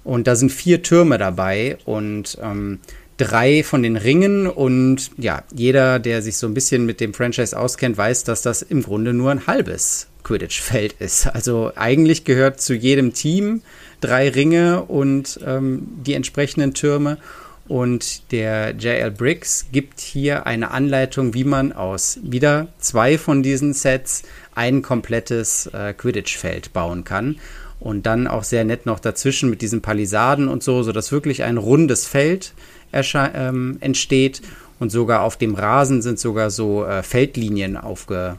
und 0.06 0.28
da 0.28 0.36
sind 0.36 0.52
vier 0.52 0.82
Türme 0.82 1.18
dabei 1.18 1.78
und 1.84 2.38
ähm, 2.40 2.78
drei 3.16 3.64
von 3.64 3.82
den 3.82 3.96
Ringen. 3.96 4.46
Und 4.46 5.10
ja, 5.18 5.42
jeder, 5.52 5.98
der 5.98 6.22
sich 6.22 6.36
so 6.36 6.46
ein 6.46 6.54
bisschen 6.54 6.86
mit 6.86 7.00
dem 7.00 7.12
Franchise 7.12 7.58
auskennt, 7.58 7.98
weiß, 7.98 8.22
dass 8.22 8.40
das 8.40 8.62
im 8.62 8.82
Grunde 8.82 9.12
nur 9.12 9.32
ein 9.32 9.48
halbes 9.48 10.06
Quidditch-Feld 10.22 10.92
ist. 11.00 11.26
Also 11.26 11.72
eigentlich 11.74 12.24
gehört 12.24 12.60
zu 12.60 12.72
jedem 12.74 13.14
Team 13.14 13.62
drei 14.00 14.28
Ringe 14.28 14.82
und 14.82 15.40
ähm, 15.44 15.88
die 16.06 16.14
entsprechenden 16.14 16.72
Türme. 16.72 17.18
Und 17.66 18.30
der 18.30 18.76
JL 18.76 19.10
Briggs 19.10 19.66
gibt 19.72 19.98
hier 19.98 20.46
eine 20.46 20.70
Anleitung, 20.70 21.34
wie 21.34 21.42
man 21.42 21.72
aus 21.72 22.20
wieder 22.22 22.68
zwei 22.78 23.18
von 23.18 23.42
diesen 23.42 23.72
Sets 23.72 24.22
ein 24.54 24.82
komplettes 24.82 25.66
äh, 25.72 25.92
Quidditch-Feld 25.92 26.72
bauen 26.72 27.02
kann 27.02 27.40
und 27.86 28.04
dann 28.04 28.26
auch 28.26 28.42
sehr 28.42 28.64
nett 28.64 28.84
noch 28.84 28.98
dazwischen 28.98 29.48
mit 29.48 29.62
diesen 29.62 29.80
Palisaden 29.80 30.48
und 30.48 30.62
so, 30.62 30.82
sodass 30.82 31.12
wirklich 31.12 31.44
ein 31.44 31.56
rundes 31.56 32.06
Feld 32.06 32.52
ähm, 32.92 33.76
entsteht 33.80 34.42
und 34.80 34.90
sogar 34.90 35.22
auf 35.22 35.36
dem 35.36 35.54
Rasen 35.54 36.02
sind 36.02 36.18
sogar 36.18 36.50
so 36.50 36.84
äh, 36.84 37.02
Feldlinien 37.02 37.76
aufge, 37.76 38.38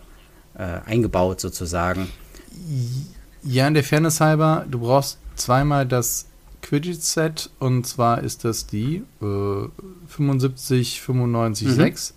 äh, 0.55 0.63
eingebaut 0.85 1.39
sozusagen. 1.39 2.09
Ja, 3.43 3.67
in 3.67 3.73
der 3.73 3.83
Fairness 3.83 4.19
halber, 4.19 4.65
du 4.69 4.79
brauchst 4.79 5.19
zweimal 5.35 5.85
das 5.85 6.27
Quidditch-Set 6.61 7.49
und 7.59 7.87
zwar 7.87 8.23
ist 8.23 8.43
das 8.43 8.67
die 8.67 9.03
äh, 9.21 9.67
75, 10.07 11.01
95, 11.01 11.67
mhm. 11.67 11.71
6 11.71 12.13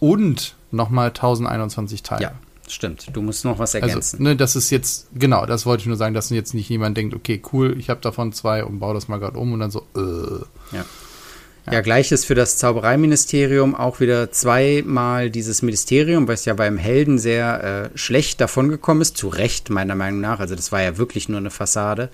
und 0.00 0.56
nochmal 0.70 1.08
1021 1.08 2.02
Teile. 2.02 2.22
Ja, 2.22 2.32
Stimmt, 2.68 3.08
du 3.12 3.20
musst 3.20 3.44
noch 3.44 3.58
was 3.58 3.74
also, 3.74 3.86
ergänzen. 3.86 4.16
Also, 4.16 4.22
ne, 4.22 4.36
das 4.36 4.56
ist 4.56 4.70
jetzt, 4.70 5.08
genau, 5.14 5.44
das 5.46 5.66
wollte 5.66 5.82
ich 5.82 5.86
nur 5.86 5.96
sagen, 5.96 6.14
dass 6.14 6.30
jetzt 6.30 6.54
nicht 6.54 6.68
jemand 6.68 6.96
denkt, 6.96 7.14
okay, 7.14 7.42
cool, 7.52 7.76
ich 7.78 7.90
habe 7.90 8.00
davon 8.00 8.32
zwei 8.32 8.64
und 8.64 8.78
baue 8.78 8.94
das 8.94 9.08
mal 9.08 9.18
gerade 9.18 9.38
um 9.38 9.52
und 9.52 9.60
dann 9.60 9.70
so, 9.70 9.86
äh. 9.96 10.76
Ja. 10.76 10.84
Ja. 11.66 11.72
ja, 11.74 11.80
gleiches 11.80 12.26
für 12.26 12.34
das 12.34 12.58
Zaubereiministerium, 12.58 13.74
auch 13.74 14.00
wieder 14.00 14.30
zweimal 14.30 15.30
dieses 15.30 15.62
Ministerium, 15.62 16.28
was 16.28 16.44
ja 16.44 16.52
beim 16.52 16.76
Helden 16.76 17.18
sehr 17.18 17.90
äh, 17.94 17.98
schlecht 17.98 18.40
davongekommen 18.40 19.00
ist, 19.00 19.16
zu 19.16 19.28
Recht 19.28 19.70
meiner 19.70 19.94
Meinung 19.94 20.20
nach. 20.20 20.40
Also 20.40 20.56
das 20.56 20.72
war 20.72 20.82
ja 20.82 20.98
wirklich 20.98 21.30
nur 21.30 21.38
eine 21.38 21.50
Fassade. 21.50 22.10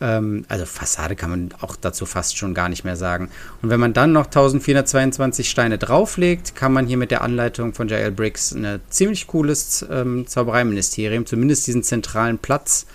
Ähm, 0.00 0.44
also 0.48 0.64
Fassade 0.64 1.16
kann 1.16 1.30
man 1.30 1.48
auch 1.60 1.76
dazu 1.76 2.06
fast 2.06 2.38
schon 2.38 2.54
gar 2.54 2.68
nicht 2.68 2.84
mehr 2.84 2.96
sagen. 2.96 3.28
Und 3.62 3.70
wenn 3.70 3.80
man 3.80 3.92
dann 3.92 4.12
noch 4.12 4.26
1422 4.26 5.48
Steine 5.48 5.78
drauflegt, 5.78 6.54
kann 6.56 6.72
man 6.72 6.86
hier 6.86 6.96
mit 6.96 7.10
der 7.10 7.22
Anleitung 7.22 7.74
von 7.74 7.88
J.L. 7.88 8.12
Briggs 8.12 8.52
ein 8.52 8.80
ziemlich 8.88 9.26
cooles 9.26 9.84
ähm, 9.90 10.26
Zaubereiministerium, 10.26 11.26
zumindest 11.26 11.66
diesen 11.66 11.82
zentralen 11.82 12.38
Platz 12.38 12.86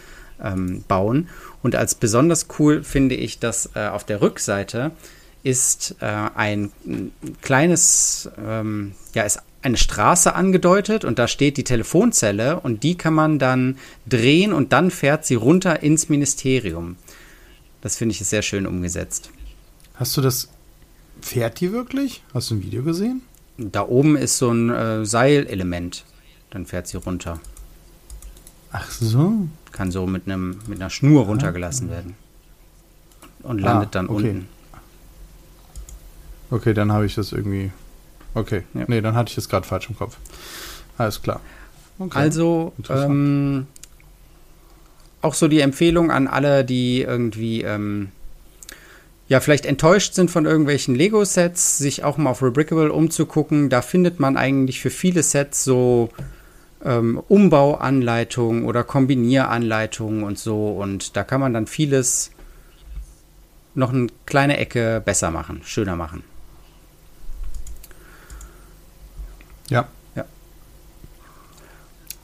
ähm, 0.43 0.83
bauen. 0.87 1.29
Und 1.61 1.75
als 1.75 1.95
besonders 1.95 2.47
cool 2.59 2.83
finde 2.83 3.15
ich, 3.15 3.39
dass 3.39 3.71
äh, 3.75 3.87
auf 3.87 4.03
der 4.03 4.21
Rückseite 4.21 4.91
ist 5.43 5.95
äh, 6.01 6.05
ein, 6.05 6.71
ein 6.85 7.11
kleines, 7.41 8.29
ähm, 8.43 8.93
ja, 9.13 9.23
ist 9.23 9.39
eine 9.65 9.77
Straße 9.77 10.35
angedeutet 10.35 11.03
und 11.03 11.17
da 11.17 11.27
steht 11.27 11.57
die 11.57 11.63
Telefonzelle 11.63 12.59
und 12.59 12.83
die 12.83 12.95
kann 12.95 13.15
man 13.15 13.39
dann 13.39 13.77
drehen 14.05 14.53
und 14.53 14.71
dann 14.71 14.91
fährt 14.91 15.25
sie 15.25 15.35
runter 15.35 15.81
ins 15.81 16.07
Ministerium. 16.07 16.97
Das 17.81 17.97
finde 17.97 18.13
ich 18.13 18.19
sehr 18.19 18.43
schön 18.43 18.67
umgesetzt. 18.67 19.31
Hast 19.95 20.15
du 20.17 20.21
das, 20.21 20.49
fährt 21.19 21.59
die 21.59 21.71
wirklich? 21.71 22.23
Hast 22.33 22.51
du 22.51 22.55
ein 22.55 22.61
Video 22.61 22.83
gesehen? 22.83 23.23
Da 23.57 23.87
oben 23.87 24.15
ist 24.15 24.37
so 24.37 24.51
ein 24.51 24.69
äh, 24.69 25.05
Seilelement. 25.05 26.05
Dann 26.51 26.65
fährt 26.65 26.87
sie 26.87 26.97
runter. 26.97 27.39
Ach 28.71 28.91
so. 28.91 29.47
Kann 29.71 29.91
so 29.91 30.05
mit, 30.05 30.27
einem, 30.27 30.59
mit 30.67 30.79
einer 30.79 30.89
Schnur 30.89 31.23
ah. 31.23 31.25
runtergelassen 31.25 31.89
werden. 31.89 32.15
Und 33.41 33.59
landet 33.59 33.87
ah, 33.87 33.91
dann 33.91 34.09
okay. 34.09 34.29
unten. 34.29 34.47
Okay, 36.51 36.73
dann 36.73 36.91
habe 36.91 37.05
ich 37.05 37.15
das 37.15 37.31
irgendwie 37.31 37.71
Okay, 38.35 38.63
ja. 38.73 38.83
nee, 38.87 39.01
dann 39.01 39.15
hatte 39.15 39.31
ich 39.31 39.37
es 39.37 39.49
gerade 39.49 39.65
falsch 39.65 39.89
im 39.89 39.97
Kopf. 39.97 40.17
Alles 40.97 41.21
klar. 41.21 41.39
Okay. 41.97 42.17
Also, 42.17 42.73
ähm, 42.89 43.67
auch 45.21 45.33
so 45.33 45.47
die 45.47 45.61
Empfehlung 45.61 46.11
an 46.11 46.27
alle, 46.27 46.63
die 46.65 47.01
irgendwie, 47.01 47.61
ähm, 47.61 48.09
ja, 49.27 49.39
vielleicht 49.39 49.65
enttäuscht 49.65 50.13
sind 50.13 50.29
von 50.29 50.45
irgendwelchen 50.45 50.93
Lego-Sets, 50.93 51.77
sich 51.77 52.03
auch 52.03 52.17
mal 52.17 52.29
auf 52.29 52.43
Rebrickable 52.43 52.91
umzugucken. 52.91 53.69
Da 53.69 53.81
findet 53.81 54.19
man 54.19 54.37
eigentlich 54.37 54.81
für 54.81 54.91
viele 54.91 55.23
Sets 55.23 55.63
so 55.63 56.09
ähm, 56.83 57.21
Umbauanleitungen 57.27 58.65
oder 58.65 58.83
Kombinieranleitungen 58.83 60.23
und 60.23 60.37
so. 60.37 60.69
Und 60.69 61.15
da 61.15 61.23
kann 61.23 61.41
man 61.41 61.53
dann 61.53 61.67
vieles 61.67 62.31
noch 63.73 63.93
eine 63.93 64.07
kleine 64.25 64.57
Ecke 64.57 65.01
besser 65.03 65.31
machen, 65.31 65.61
schöner 65.63 65.95
machen. 65.95 66.23
Ja. 69.69 69.87
Ja. 70.15 70.25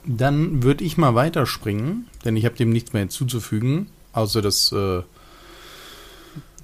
Dann 0.04 0.62
würde 0.62 0.84
ich 0.84 0.96
mal 0.96 1.14
weiterspringen, 1.14 2.08
denn 2.24 2.36
ich 2.36 2.44
habe 2.44 2.56
dem 2.56 2.70
nichts 2.70 2.92
mehr 2.92 3.00
hinzuzufügen, 3.00 3.88
außer 4.12 4.42
das. 4.42 4.72
Äh 4.72 5.02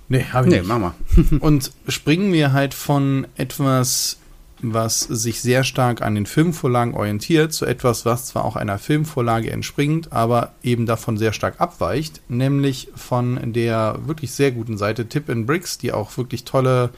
nee, 0.08 0.24
habe 0.32 0.46
ich 0.46 0.52
nee, 0.52 0.58
nicht. 0.60 0.68
mach 0.68 0.78
mal. 0.78 0.94
Und 1.40 1.72
springen 1.88 2.32
wir 2.32 2.52
halt 2.52 2.74
von 2.74 3.26
etwas, 3.36 4.18
was 4.60 5.00
sich 5.00 5.40
sehr 5.40 5.64
stark 5.64 6.02
an 6.02 6.14
den 6.14 6.26
Filmvorlagen 6.26 6.94
orientiert, 6.94 7.52
zu 7.52 7.64
etwas, 7.64 8.04
was 8.04 8.26
zwar 8.26 8.44
auch 8.44 8.56
einer 8.56 8.78
Filmvorlage 8.78 9.50
entspringt, 9.50 10.12
aber 10.12 10.52
eben 10.62 10.86
davon 10.86 11.16
sehr 11.16 11.32
stark 11.32 11.60
abweicht, 11.60 12.20
nämlich 12.28 12.88
von 12.94 13.52
der 13.52 14.00
wirklich 14.04 14.32
sehr 14.32 14.50
guten 14.50 14.76
Seite 14.76 15.08
Tip 15.08 15.28
in 15.28 15.46
Bricks, 15.46 15.78
die 15.78 15.92
auch 15.92 16.16
wirklich 16.16 16.44
tolle 16.44 16.90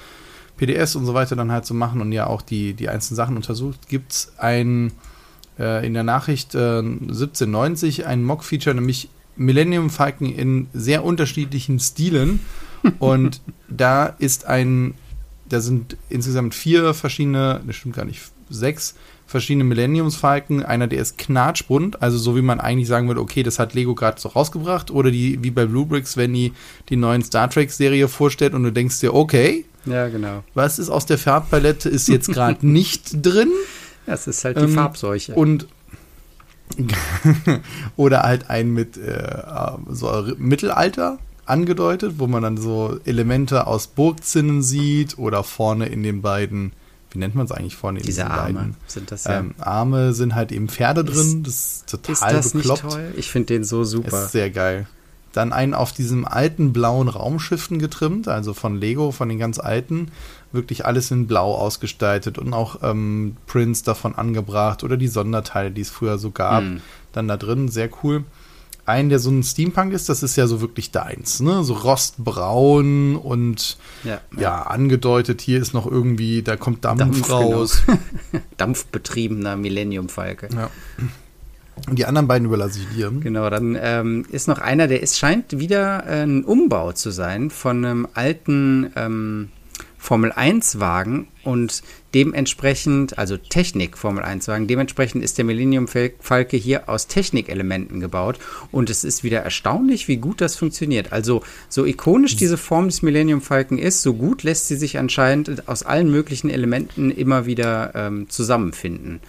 PDS 0.61 0.95
und 0.95 1.07
so 1.07 1.15
weiter 1.15 1.37
dann 1.37 1.51
halt 1.51 1.65
zu 1.65 1.73
so 1.73 1.79
machen 1.79 2.03
und 2.03 2.13
ja 2.13 2.27
auch 2.27 2.43
die, 2.43 2.75
die 2.75 2.91
einzelnen 2.91 3.17
Sachen 3.17 3.37
untersucht, 3.37 3.89
gibt 3.89 4.13
es 4.13 4.33
ein 4.37 4.93
äh, 5.59 5.87
in 5.87 5.95
der 5.95 6.03
Nachricht 6.03 6.55
äh, 6.55 6.79
1790 6.79 8.07
ein 8.07 8.23
Mock-Feature, 8.23 8.75
nämlich 8.75 9.09
Millennium 9.37 9.89
Falcon 9.89 10.31
in 10.31 10.69
sehr 10.75 11.03
unterschiedlichen 11.03 11.81
Stilen. 11.81 12.41
und 12.99 13.41
da 13.69 14.07
ist 14.07 14.47
ein, 14.47 14.95
da 15.49 15.61
sind 15.61 15.97
insgesamt 16.11 16.55
vier 16.55 16.93
verschiedene, 16.93 17.63
das 17.67 17.77
stimmt 17.77 17.97
gar 17.97 18.05
nicht, 18.05 18.21
sechs 18.51 18.97
verschiedene 19.27 19.65
Millenniums 19.65 20.17
Falcon. 20.17 20.63
Einer, 20.63 20.89
der 20.89 21.01
ist 21.01 21.17
knatschbunt, 21.17 22.03
also 22.03 22.19
so 22.19 22.37
wie 22.37 22.43
man 22.43 22.61
eigentlich 22.61 22.89
sagen 22.89 23.09
würde, 23.09 23.21
okay, 23.23 23.43
das 23.43 23.59
hat 23.59 23.73
Lego 23.73 23.95
gerade 23.95 24.21
so 24.21 24.29
rausgebracht. 24.29 24.91
Oder 24.91 25.11
die, 25.11 25.43
wie 25.43 25.51
bei 25.51 25.65
Blue 25.65 25.87
Bricks, 25.87 26.19
wenn 26.19 26.35
die 26.35 26.53
die 26.91 26.97
neuen 26.97 27.23
Star 27.23 27.49
Trek-Serie 27.49 28.09
vorstellt 28.09 28.53
und 28.53 28.65
du 28.65 28.73
denkst 28.73 29.01
dir, 29.01 29.15
okay, 29.15 29.65
ja, 29.87 30.09
genau. 30.09 30.45
Was 30.55 30.79
ist 30.79 30.91
aus 30.91 31.07
der 31.07 31.19
Farbpalette, 31.19 31.89
ist 31.89 32.09
jetzt 32.09 32.29
gerade 32.29 32.67
nicht 32.67 33.25
drin. 33.25 33.51
Das 34.07 34.27
ist 34.27 34.45
halt 34.45 34.57
die 34.59 34.65
ähm, 34.65 34.75
Farbseuche. 34.75 35.35
Und 35.35 35.67
oder 37.97 38.23
halt 38.23 38.51
ein 38.51 38.71
mit 38.71 38.97
äh, 38.97 39.43
so 39.89 40.29
Mittelalter 40.39 41.19
angedeutet, 41.45 42.15
wo 42.19 42.27
man 42.27 42.43
dann 42.43 42.57
so 42.57 42.99
Elemente 43.05 43.67
aus 43.67 43.89
Burgzinnen 43.89 44.63
sieht 44.63 45.19
oder 45.19 45.43
vorne 45.43 45.87
in 45.87 46.03
den 46.03 46.23
beiden, 46.23 46.73
wie 47.11 47.19
nennt 47.19 47.35
man 47.35 47.45
es 47.45 47.53
eigentlich 47.53 47.77
vorne 47.77 47.99
in 47.99 48.07
Diese 48.07 48.31
Arme 48.31 48.55
beiden, 48.55 48.77
sind 48.87 49.11
das 49.11 49.25
ja. 49.25 49.41
Ähm, 49.41 49.55
Arme 49.59 50.13
sind 50.15 50.35
halt 50.35 50.53
eben 50.53 50.69
Pferde 50.69 51.05
drin, 51.05 51.43
das 51.43 51.55
ist 51.55 51.91
total 51.91 52.15
ist 52.15 52.23
das 52.23 52.53
bekloppt. 52.53 52.85
Nicht 52.85 52.95
toll? 52.95 53.13
Ich 53.17 53.31
finde 53.31 53.47
den 53.47 53.65
so 53.65 53.85
super. 53.85 54.25
Ist 54.25 54.33
sehr 54.33 54.51
geil. 54.51 54.87
Dann 55.33 55.53
einen 55.53 55.75
auf 55.75 55.93
diesem 55.93 56.25
alten 56.27 56.73
blauen 56.73 57.09
Raumschiffen 57.09 57.79
getrimmt, 57.79 58.27
also 58.27 58.53
von 58.53 58.77
Lego, 58.77 59.13
von 59.13 59.29
den 59.29 59.39
ganz 59.39 59.59
alten. 59.59 60.11
Wirklich 60.53 60.85
alles 60.85 61.11
in 61.11 61.27
blau 61.29 61.55
ausgestaltet 61.55 62.37
und 62.39 62.53
auch 62.53 62.81
ähm, 62.83 63.37
Prints 63.47 63.85
davon 63.85 64.17
angebracht 64.17 64.83
oder 64.83 64.97
die 64.97 65.09
Sonderteile, 65.09 65.71
die 65.71 65.83
es 65.83 65.91
früher 65.91 66.19
so 66.19 66.33
gab, 66.33 66.65
mm. 66.65 66.81
dann 67.13 67.29
da 67.29 67.37
drin. 67.37 67.69
Sehr 67.69 67.89
cool 68.03 68.25
einen, 68.91 69.09
der 69.09 69.19
so 69.19 69.31
ein 69.31 69.43
Steampunk 69.43 69.93
ist, 69.93 70.09
das 70.09 70.23
ist 70.23 70.37
ja 70.37 70.47
so 70.47 70.61
wirklich 70.61 70.91
deins, 70.91 71.41
ne? 71.41 71.65
So 71.65 71.75
rostbraun 71.75 73.17
und 73.17 73.79
ja, 74.05 74.21
ja. 74.35 74.41
ja 74.41 74.63
angedeutet, 74.63 75.41
hier 75.41 75.61
ist 75.61 75.73
noch 75.73 75.87
irgendwie, 75.87 76.43
da 76.43 76.57
kommt 76.57 76.85
Dampf, 76.85 76.99
Dampf 76.99 77.23
genau. 77.23 77.53
raus. 77.53 77.83
Genau. 77.87 77.99
Dampfbetriebener 78.57 79.57
Millennium-Falke. 79.57 80.49
Ja. 80.55 80.71
Und 81.89 81.99
die 81.99 82.07
anderen 82.07 82.29
beiden 82.29 82.47
überlasse 82.47 82.81
ich 82.81 82.97
dir. 82.97 83.11
Genau, 83.11 83.49
dann 83.51 83.77
ähm, 83.81 84.27
ist 84.31 84.49
noch 84.49 84.59
einer, 84.59 84.87
der 84.87 85.03
ist, 85.03 85.19
scheint 85.19 85.59
wieder 85.59 86.05
äh, 86.07 86.23
ein 86.23 86.45
Umbau 86.45 86.93
zu 86.93 87.11
sein 87.11 87.51
von 87.51 87.85
einem 87.85 88.09
alten 88.15 88.93
ähm, 88.97 89.49
Formel 90.01 90.33
1 90.33 90.81
Wagen 90.81 91.29
und 91.45 91.83
dementsprechend, 92.15 93.19
also 93.19 93.37
Technik 93.37 93.99
Formel 93.99 94.25
1 94.25 94.49
Wagen, 94.49 94.67
dementsprechend 94.67 95.23
ist 95.23 95.37
der 95.37 95.45
Millennium 95.45 95.89
Falke 95.89 96.57
hier 96.57 96.89
aus 96.89 97.07
Technikelementen 97.07 98.01
gebaut 98.01 98.39
und 98.73 98.89
es 98.89 99.05
ist 99.05 99.25
wieder 99.25 99.41
erstaunlich, 99.41 100.09
wie 100.09 100.17
gut 100.17 100.41
das 100.41 100.57
funktioniert. 100.57 101.13
Also 101.13 101.43
so 101.69 101.85
ikonisch 101.85 102.37
diese 102.37 102.57
Form 102.57 102.87
des 102.87 103.03
Millennium 103.03 103.43
Falken 103.43 103.79
ist, 103.79 104.01
so 104.01 104.15
gut 104.15 104.43
lässt 104.43 104.69
sie 104.69 104.77
sich 104.77 104.99
anscheinend 104.99 105.69
aus 105.69 105.83
allen 105.83 106.11
möglichen 106.11 106.49
Elementen 106.49 107.11
immer 107.11 107.45
wieder 107.45 107.93
ähm, 107.95 108.31
zusammenfinden. 108.31 109.21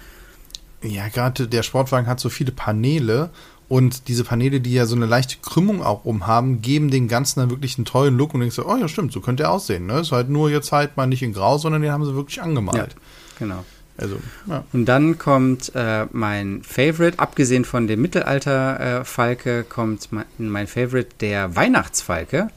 Ja, 0.84 1.08
gerade 1.10 1.48
der 1.48 1.64
Sportwagen 1.64 2.08
hat 2.08 2.20
so 2.20 2.30
viele 2.30 2.52
Paneele 2.52 3.30
und 3.72 4.10
diese 4.10 4.24
Paneele, 4.26 4.60
die 4.60 4.74
ja 4.74 4.86
so 4.86 4.98
eine 4.98 5.06
leichte 5.06 5.38
Krümmung 5.42 5.82
auch 5.82 6.04
umhaben, 6.04 6.62
geben 6.62 6.92
den 6.92 7.08
Ganzen 7.08 7.40
dann 7.40 7.50
wirklich 7.50 7.78
einen 7.78 7.86
tollen 7.86 8.18
Look 8.18 8.34
und 8.34 8.42
denkst 8.42 8.58
du, 8.58 8.66
oh 8.66 8.76
ja, 8.76 8.90
stimmt, 8.90 9.14
so 9.14 9.22
könnte 9.22 9.44
er 9.44 9.52
aussehen. 9.52 9.86
Ne? 9.86 10.02
Ist 10.02 10.12
halt 10.12 10.30
nur 10.30 10.50
jetzt 10.50 10.74
halt 10.74 10.98
mal 10.98 11.08
nicht 11.08 11.24
in 11.24 11.32
Grau, 11.32 11.58
sondern 11.58 11.82
den 11.82 11.92
haben 11.92 12.04
sie 12.04 12.14
wirklich 12.14 12.42
angemalt. 12.42 12.76
Ja, 12.76 13.00
genau. 13.40 13.64
Also, 13.98 14.18
ja. 14.48 14.66
Und 14.74 14.86
dann 14.86 15.18
kommt 15.18 15.72
äh, 15.76 16.08
mein 16.12 16.64
Favorite, 16.64 17.20
abgesehen 17.20 17.64
von 17.64 17.88
dem 17.88 18.02
Mittelalter-Falke, 18.02 19.60
äh, 19.60 19.64
kommt 19.64 20.12
mein, 20.12 20.26
mein 20.38 20.68
Favorite, 20.68 21.10
der 21.22 21.56
Weihnachtsfalke. 21.56 22.50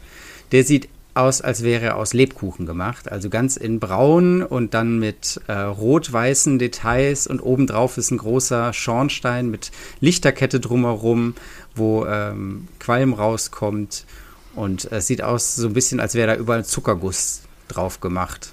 Der 0.50 0.64
sieht 0.64 0.88
aus, 1.14 1.40
als 1.40 1.62
wäre 1.62 1.86
er 1.86 1.96
aus 1.96 2.12
Lebkuchen 2.12 2.66
gemacht. 2.66 3.10
Also 3.10 3.30
ganz 3.30 3.56
in 3.56 3.80
braun 3.80 4.42
und 4.42 4.74
dann 4.74 4.98
mit 4.98 5.40
äh, 5.46 5.52
rot-weißen 5.52 6.58
Details 6.58 7.26
und 7.26 7.40
obendrauf 7.40 7.96
ist 7.98 8.10
ein 8.10 8.18
großer 8.18 8.72
Schornstein 8.72 9.50
mit 9.50 9.70
Lichterkette 10.00 10.60
drumherum, 10.60 11.34
wo 11.74 12.04
ähm, 12.06 12.68
Qualm 12.80 13.12
rauskommt. 13.12 14.06
Und 14.54 14.90
es 14.90 15.06
sieht 15.06 15.22
aus 15.22 15.56
so 15.56 15.68
ein 15.68 15.74
bisschen, 15.74 16.00
als 16.00 16.14
wäre 16.14 16.34
da 16.34 16.36
überall 16.36 16.64
Zuckerguss 16.64 17.42
drauf 17.68 18.00
gemacht. 18.00 18.52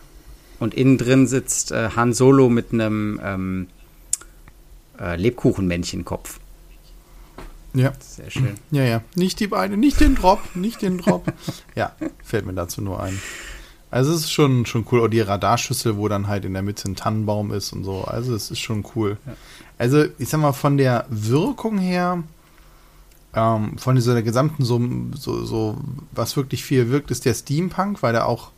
Und 0.60 0.76
innen 0.76 0.98
drin 0.98 1.28
sitzt 1.28 1.72
äh, 1.72 1.90
Han 1.96 2.14
Solo 2.14 2.50
mit 2.50 2.74
einem 2.74 3.20
ähm, 3.24 3.68
äh, 5.00 5.16
Lebkuchenmänchenkopf. 5.16 6.41
Ja. 7.74 7.94
Sehr 8.00 8.30
schön. 8.30 8.56
Ja, 8.72 8.84
ja. 8.84 9.02
Nicht 9.16 9.40
die 9.40 9.48
Beine, 9.48 9.78
nicht 9.78 10.00
den 10.00 10.16
Drop, 10.16 10.40
nicht 10.56 10.82
den 10.82 10.98
Drop. 10.98 11.32
ja, 11.76 11.94
fällt 12.24 12.46
mir 12.46 12.54
dazu 12.54 12.82
nur 12.82 13.02
ein. 13.02 13.20
Also 13.90 14.14
es 14.14 14.22
ist 14.22 14.32
schon, 14.32 14.66
schon 14.66 14.86
cool. 14.92 15.02
Auch 15.02 15.08
die 15.08 15.20
Radarschüssel, 15.20 15.98
wo 15.98 16.08
dann 16.08 16.28
halt 16.28 16.46
in 16.46 16.54
der 16.54 16.64
Mitte 16.64 16.90
ein 16.90 16.96
Tannenbaum 16.96 17.52
ist 17.52 17.74
und 17.74 17.84
so. 17.84 18.04
Also 18.06 18.34
es 18.34 18.50
ist 18.50 18.60
schon 18.60 18.86
cool. 18.96 19.18
Ja. 19.26 19.34
Also 19.78 20.06
ich 20.18 20.30
sag 20.30 20.40
mal, 20.40 20.54
von 20.54 20.78
der 20.78 21.06
Wirkung 21.10 21.78
her, 21.78 22.24
ähm, 23.34 23.78
von 23.78 23.96
dieser 23.96 24.22
gesamten 24.22 24.64
so, 24.64 24.80
so, 25.16 25.44
so, 25.44 25.78
was 26.12 26.38
wirklich 26.38 26.64
viel 26.64 26.90
wirkt, 26.90 27.12
ist 27.12 27.26
der 27.26 27.34
Steampunk, 27.34 28.02
weil 28.02 28.14
der 28.14 28.28
auch 28.28 28.52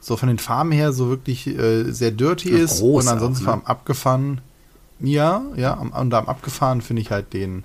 so 0.00 0.16
von 0.16 0.28
den 0.28 0.38
Farben 0.38 0.72
her 0.72 0.92
so 0.92 1.08
wirklich 1.08 1.46
äh, 1.46 1.90
sehr 1.90 2.10
dirty 2.10 2.50
ist 2.50 2.82
und 2.82 3.08
ansonsten 3.08 3.44
auch, 3.46 3.56
ne? 3.56 3.62
am 3.62 3.64
abgefahren. 3.64 4.40
Ja, 5.00 5.42
ja, 5.56 5.76
am, 5.76 5.90
und 5.90 6.14
am 6.14 6.26
abgefahren 6.26 6.80
finde 6.80 7.02
ich 7.02 7.10
halt 7.10 7.32
den 7.32 7.64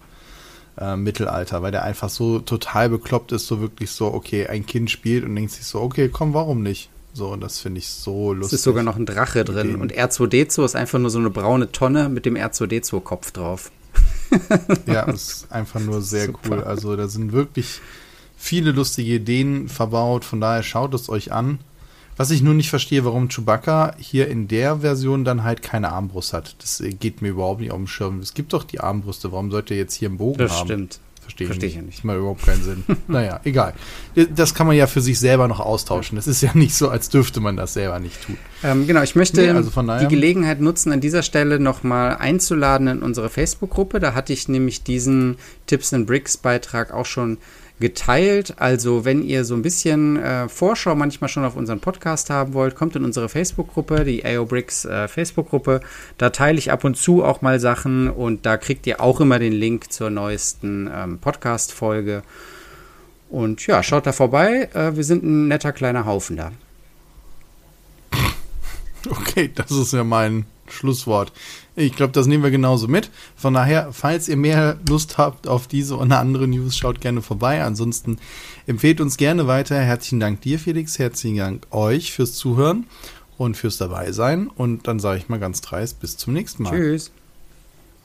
äh, 0.79 0.95
Mittelalter, 0.95 1.61
weil 1.61 1.71
der 1.71 1.83
einfach 1.83 2.09
so 2.09 2.39
total 2.39 2.89
bekloppt 2.89 3.31
ist, 3.31 3.47
so 3.47 3.61
wirklich 3.61 3.91
so, 3.91 4.13
okay, 4.13 4.47
ein 4.47 4.65
Kind 4.65 4.89
spielt 4.89 5.23
und 5.23 5.35
denkt 5.35 5.51
sich 5.51 5.65
so, 5.65 5.81
okay, 5.81 6.09
komm, 6.09 6.33
warum 6.33 6.63
nicht? 6.63 6.89
So, 7.13 7.29
und 7.29 7.41
das 7.41 7.59
finde 7.59 7.79
ich 7.79 7.89
so 7.89 8.33
lustig. 8.33 8.53
Es 8.53 8.59
ist 8.59 8.63
sogar 8.63 8.83
noch 8.83 8.95
ein 8.95 9.05
Drache 9.05 9.43
drin 9.43 9.75
und 9.75 9.93
R2D2 9.93 10.63
ist 10.63 10.75
einfach 10.75 10.99
nur 10.99 11.09
so 11.09 11.19
eine 11.19 11.29
braune 11.29 11.71
Tonne 11.71 12.07
mit 12.07 12.25
dem 12.25 12.35
R2D2-Kopf 12.35 13.31
drauf. 13.31 13.71
ja, 14.85 15.03
ist 15.03 15.51
einfach 15.51 15.79
nur 15.79 16.01
sehr 16.01 16.27
Super. 16.27 16.39
cool. 16.49 16.63
Also 16.63 16.95
da 16.95 17.07
sind 17.07 17.31
wirklich 17.31 17.81
viele 18.37 18.71
lustige 18.71 19.15
Ideen 19.15 19.67
verbaut, 19.67 20.23
von 20.23 20.39
daher 20.39 20.63
schaut 20.63 20.93
es 20.93 21.09
euch 21.09 21.31
an. 21.31 21.59
Was 22.19 22.31
ich 22.31 22.41
nur 22.41 22.53
nicht 22.53 22.69
verstehe, 22.69 23.05
warum 23.05 23.29
Chewbacca 23.29 23.95
hier 23.97 24.27
in 24.27 24.49
der 24.49 24.79
Version 24.79 25.23
dann 25.23 25.45
halt 25.45 25.61
keine 25.61 25.93
Armbrust 25.93 26.33
hat. 26.33 26.53
Das 26.59 26.83
geht 26.99 27.21
mir 27.21 27.29
überhaupt 27.29 27.61
nicht 27.61 27.71
auf 27.71 27.77
dem 27.77 27.87
Schirm. 27.87 28.19
Es 28.19 28.33
gibt 28.33 28.51
doch 28.51 28.65
die 28.65 28.81
Armbrüste. 28.81 29.31
Warum 29.31 29.51
sollte 29.51 29.73
er 29.73 29.79
jetzt 29.79 29.93
hier 29.93 30.09
einen 30.09 30.17
Bogen 30.17 30.37
das 30.37 30.51
haben? 30.51 30.67
Das 30.67 30.75
stimmt. 30.75 30.99
Verstehe, 31.21 31.47
Verstehe 31.47 31.69
ich 31.69 31.75
nicht. 31.77 31.99
Das 31.99 32.03
macht 32.03 32.17
überhaupt 32.17 32.45
keinen 32.45 32.61
Sinn. 32.61 32.83
naja, 33.07 33.39
egal. 33.45 33.73
Das 34.35 34.53
kann 34.53 34.67
man 34.67 34.75
ja 34.75 34.87
für 34.87 34.99
sich 34.99 35.17
selber 35.17 35.47
noch 35.47 35.61
austauschen. 35.61 36.17
Es 36.17 36.27
ist 36.27 36.41
ja 36.41 36.51
nicht 36.55 36.75
so, 36.75 36.89
als 36.89 37.07
dürfte 37.07 37.39
man 37.39 37.55
das 37.55 37.75
selber 37.75 38.01
nicht 38.01 38.21
tun. 38.21 38.37
Ähm, 38.65 38.85
genau, 38.85 39.01
ich 39.01 39.15
möchte 39.15 39.39
nee, 39.39 39.49
also 39.51 39.71
die 39.71 40.07
Gelegenheit 40.09 40.59
nutzen, 40.59 40.91
an 40.91 40.99
dieser 40.99 41.23
Stelle 41.23 41.57
nochmal 41.57 42.17
einzuladen 42.17 42.87
in 42.87 43.01
unsere 43.01 43.29
Facebook-Gruppe. 43.29 44.01
Da 44.01 44.13
hatte 44.13 44.33
ich 44.33 44.49
nämlich 44.49 44.83
diesen 44.83 45.37
Tips 45.67 45.93
and 45.93 46.05
Bricks 46.05 46.35
Beitrag 46.35 46.91
auch 46.91 47.05
schon 47.05 47.37
geteilt. 47.79 48.55
Also 48.57 49.05
wenn 49.05 49.23
ihr 49.23 49.45
so 49.45 49.55
ein 49.55 49.61
bisschen 49.61 50.17
äh, 50.17 50.49
Vorschau 50.49 50.95
manchmal 50.95 51.29
schon 51.29 51.45
auf 51.45 51.55
unseren 51.55 51.79
Podcast 51.79 52.29
haben 52.29 52.53
wollt, 52.53 52.75
kommt 52.75 52.95
in 52.95 53.03
unsere 53.03 53.29
Facebook-Gruppe, 53.29 54.03
die 54.03 54.25
AO 54.25 54.45
Bricks 54.45 54.85
äh, 54.85 55.07
Facebook-Gruppe. 55.07 55.81
Da 56.17 56.29
teile 56.29 56.57
ich 56.57 56.71
ab 56.71 56.83
und 56.83 56.95
zu 56.95 57.23
auch 57.23 57.41
mal 57.41 57.59
Sachen 57.59 58.09
und 58.09 58.45
da 58.45 58.57
kriegt 58.57 58.85
ihr 58.87 59.01
auch 59.01 59.21
immer 59.21 59.39
den 59.39 59.53
Link 59.53 59.91
zur 59.91 60.09
neuesten 60.09 60.89
ähm, 60.93 61.19
Podcast-Folge. 61.19 62.23
Und 63.29 63.65
ja, 63.67 63.83
schaut 63.83 64.07
da 64.07 64.11
vorbei. 64.11 64.69
Äh, 64.73 64.95
wir 64.95 65.03
sind 65.03 65.23
ein 65.23 65.47
netter 65.47 65.71
kleiner 65.71 66.05
Haufen 66.05 66.37
da. 66.37 66.51
Okay, 69.09 69.49
das 69.55 69.71
ist 69.71 69.93
ja 69.93 70.03
mein 70.03 70.45
Schlusswort. 70.71 71.31
Ich 71.75 71.95
glaube, 71.95 72.13
das 72.13 72.27
nehmen 72.27 72.43
wir 72.43 72.51
genauso 72.51 72.87
mit. 72.87 73.09
Von 73.35 73.53
daher, 73.53 73.89
falls 73.91 74.27
ihr 74.27 74.37
mehr 74.37 74.79
Lust 74.87 75.17
habt 75.17 75.47
auf 75.47 75.67
diese 75.67 75.95
und 75.95 76.11
andere 76.11 76.47
News, 76.47 76.77
schaut 76.77 77.01
gerne 77.01 77.21
vorbei. 77.21 77.63
Ansonsten 77.63 78.17
empfehlt 78.67 79.01
uns 79.01 79.17
gerne 79.17 79.47
weiter. 79.47 79.79
Herzlichen 79.79 80.19
Dank 80.19 80.41
dir, 80.41 80.59
Felix. 80.59 80.99
Herzlichen 80.99 81.37
Dank 81.37 81.67
euch 81.71 82.11
fürs 82.13 82.33
Zuhören 82.33 82.85
und 83.37 83.55
fürs 83.57 83.77
Dabeisein. 83.77 84.47
Und 84.47 84.87
dann 84.87 84.99
sage 84.99 85.19
ich 85.19 85.29
mal 85.29 85.39
ganz 85.39 85.61
dreist, 85.61 85.99
bis 85.99 86.17
zum 86.17 86.33
nächsten 86.33 86.63
Mal. 86.63 86.71
Tschüss. 86.71 87.11